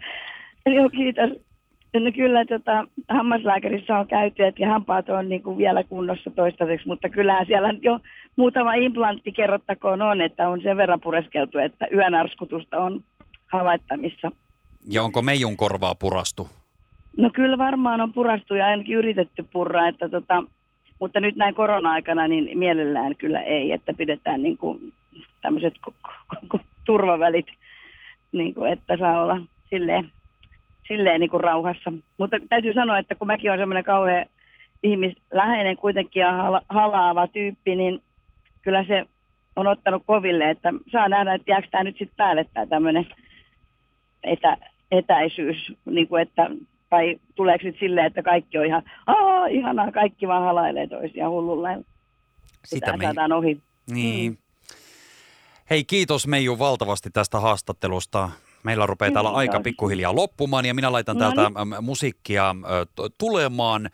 Joo, 0.65 0.89
kiitos. 0.89 1.50
No 1.99 2.11
kyllä 2.15 2.45
tota, 2.45 2.87
hammaslääkärissä 3.09 3.99
on 3.99 4.07
käyty, 4.07 4.43
että 4.43 4.67
hampaat 4.67 5.09
on 5.09 5.29
niin 5.29 5.43
kuin 5.43 5.57
vielä 5.57 5.83
kunnossa 5.83 6.31
toistaiseksi, 6.35 6.87
mutta 6.87 7.09
kyllähän 7.09 7.45
siellä 7.45 7.73
jo 7.81 7.99
muutama 8.35 8.73
implantti 8.73 9.31
kerrottakoon 9.31 10.01
on, 10.01 10.21
että 10.21 10.49
on 10.49 10.61
sen 10.61 10.77
verran 10.77 11.01
pureskeltu, 11.01 11.57
että 11.57 11.87
yönarskutusta 11.93 12.77
on 12.77 13.03
havaittamissa. 13.47 14.31
Ja 14.89 15.03
onko 15.03 15.21
meijun 15.21 15.57
korvaa 15.57 15.95
purastu? 15.95 16.49
No 17.17 17.29
kyllä 17.33 17.57
varmaan 17.57 18.01
on 18.01 18.13
purastu 18.13 18.55
ja 18.55 18.65
ainakin 18.65 18.97
yritetty 18.97 19.45
purra, 19.53 19.87
että 19.87 20.09
tota, 20.09 20.43
mutta 20.99 21.19
nyt 21.19 21.35
näin 21.35 21.55
korona-aikana 21.55 22.27
niin 22.27 22.57
mielellään 22.57 23.15
kyllä 23.15 23.41
ei, 23.41 23.71
että 23.71 23.93
pidetään 23.93 24.43
niin 24.43 24.57
kuin 24.57 24.93
tämmöiset 25.41 25.73
turvavälit, 26.85 27.47
niin 28.31 28.53
kuin, 28.53 28.71
että 28.71 28.97
saa 28.97 29.23
olla 29.23 29.41
silleen 29.69 30.11
silleen 30.91 31.19
niin 31.19 31.29
kuin 31.29 31.43
rauhassa. 31.43 31.93
Mutta 32.17 32.37
täytyy 32.49 32.73
sanoa, 32.73 32.97
että 32.97 33.15
kun 33.15 33.27
mäkin 33.27 33.51
olen 33.51 33.61
semmoinen 33.61 33.83
kauhean 33.83 34.25
ihmisläheinen 34.83 35.77
kuitenkin 35.77 36.19
ja 36.19 36.61
halaava 36.69 37.27
tyyppi, 37.27 37.75
niin 37.75 38.01
kyllä 38.61 38.83
se 38.83 39.05
on 39.55 39.67
ottanut 39.67 40.03
koville, 40.05 40.49
että 40.49 40.73
saa 40.91 41.09
nähdä, 41.09 41.33
että 41.33 41.51
jääkö 41.51 41.67
tämä 41.71 41.83
nyt 41.83 41.97
sitten 41.97 42.17
päälle 42.17 42.45
tämä 42.53 42.65
tämmöinen 42.65 43.07
etä, 44.23 44.57
etäisyys, 44.91 45.73
niin 45.85 46.07
kuin 46.07 46.21
että, 46.21 46.49
tai 46.89 47.19
tuleeko 47.35 47.63
nyt 47.63 47.79
silleen, 47.79 48.07
että 48.07 48.23
kaikki 48.23 48.57
on 48.57 48.65
ihan, 48.65 48.83
Aa, 49.07 49.45
ihanaa, 49.45 49.91
kaikki 49.91 50.27
vaan 50.27 50.43
halailee 50.43 50.87
toisiaan 50.87 51.31
hullulla. 51.31 51.69
Sitä 52.65 52.97
me... 52.97 53.03
saadaan 53.03 53.31
ohi. 53.31 53.61
Niin. 53.91 54.31
Mm. 54.31 54.37
Hei, 55.69 55.83
kiitos 55.83 56.27
Meiju 56.27 56.59
valtavasti 56.59 57.09
tästä 57.13 57.39
haastattelusta. 57.39 58.29
Meillä 58.63 58.85
rupeaa 58.85 59.11
täällä 59.11 59.29
aika 59.29 59.59
pikkuhiljaa 59.59 60.15
loppumaan 60.15 60.65
ja 60.65 60.73
minä 60.73 60.91
laitan 60.91 61.15
no 61.15 61.19
täältä 61.19 61.41
niin. 61.41 61.83
musiikkia 61.83 62.55
tulemaan. 63.17 63.89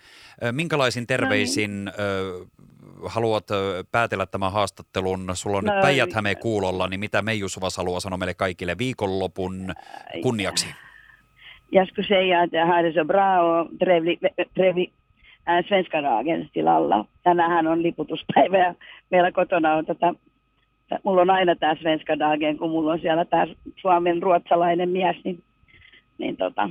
Minkälaisin 0.51 1.07
terveisin 1.07 1.85
no 1.85 1.91
niin. 1.91 2.47
haluat 3.05 3.47
päätellä 3.91 4.25
tämän 4.25 4.51
haastattelun? 4.51 5.29
Sulla 5.33 5.57
on 5.57 5.63
no, 5.63 5.73
nyt 5.73 5.81
päijät 5.81 6.09
kuulolla, 6.41 6.87
niin 6.87 6.99
mitä 6.99 7.21
Meiju 7.21 7.49
Suvas 7.49 7.77
haluaa 7.77 7.99
sanoa 7.99 8.17
meille 8.17 8.33
kaikille 8.33 8.77
viikonlopun 8.77 9.73
kunniaksi? 10.21 10.67
Jag 11.71 11.87
skulle 11.87 12.07
säga 12.07 12.41
att 12.41 12.53
jag 12.53 12.65
har 12.65 12.83
det 12.83 12.93
så 12.93 13.03
bra 13.03 13.41
och 13.41 13.79
trevlig, 13.79 14.19
trevlig 14.55 14.93
äh, 15.49 15.65
svenska 15.65 16.01
dagen 16.01 16.49
till 16.53 16.67
alla. 16.67 17.05
Tänähän 17.23 17.67
on 17.67 17.83
liputuspäivä 17.83 18.57
ja 18.57 18.75
meillä 19.11 19.31
kotona 19.31 19.73
on 19.73 19.85
tätä 19.85 20.13
mulla 21.03 21.21
on 21.21 21.29
aina 21.29 21.55
tämä 21.55 21.75
svenska 21.75 22.19
dagen, 22.19 22.57
kun 22.57 22.69
mulla 22.69 22.91
on 22.91 22.99
siellä 22.99 23.25
tämä 23.25 23.47
suomen 23.81 24.23
ruotsalainen 24.23 24.89
mies, 24.89 25.15
niin 25.23 25.43
niin 26.17 26.37
tota, 26.37 26.69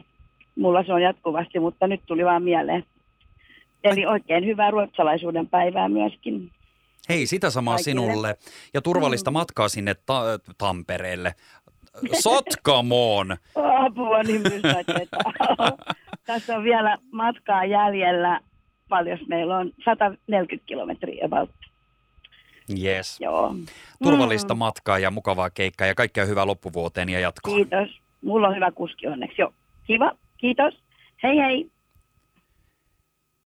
mulla 0.57 0.85
se 0.85 0.93
on 0.93 1.03
jatkuvasti, 1.03 1.61
mutta 1.61 1.87
nyt 1.87 2.01
tuli 2.07 2.25
vaan 2.25 2.43
mieleen. 2.43 2.85
Eli 3.85 4.07
oikein 4.07 4.47
hyvää 4.47 4.71
ruotsalaisuuden 4.71 5.49
päivää 5.49 5.89
myöskin. 5.89 6.51
Hei, 7.09 7.27
sitä 7.27 7.51
samaa 7.51 7.77
Kaikille. 7.77 8.01
sinulle 8.03 8.37
ja 8.75 8.83
turvallista 8.83 9.31
matkaa 9.31 9.69
sinne 9.69 9.95
ta- 10.07 10.39
Tampereelle. 10.59 11.35
Sotkamoon! 12.13 13.37
Apua 13.85 14.23
niin. 14.23 14.43
Tässä 16.27 16.57
on 16.57 16.65
vielä 16.65 16.99
matkaa 17.13 17.65
jäljellä. 17.65 18.41
Paljon 18.89 19.19
meillä 19.29 19.59
on 19.59 19.73
140 19.85 20.67
kilometriä 20.67 21.25
about. 21.25 21.51
Yes. 22.85 23.21
Joo. 23.21 23.55
Turvallista 24.03 24.55
Mm. 24.55 24.59
matkaa 24.59 24.99
ja 24.99 25.11
mukavaa 25.11 25.51
keikkaa 25.51 25.87
ja 25.87 25.95
kaikkea 25.95 26.25
hyvää 26.25 26.47
loppuvuoteen 26.47 27.09
ja 27.09 27.21
jatkoa. 27.21 27.55
Kiitos. 27.55 27.89
Mulla 28.25 28.49
on 28.49 28.55
hyvä 28.55 28.71
kuski 28.71 29.07
onneksi. 29.07 29.43
Joo. 29.43 29.53
Kiva. 29.87 30.13
Kiitos. 30.37 30.75
Hei 31.23 31.37
hei. 31.37 31.71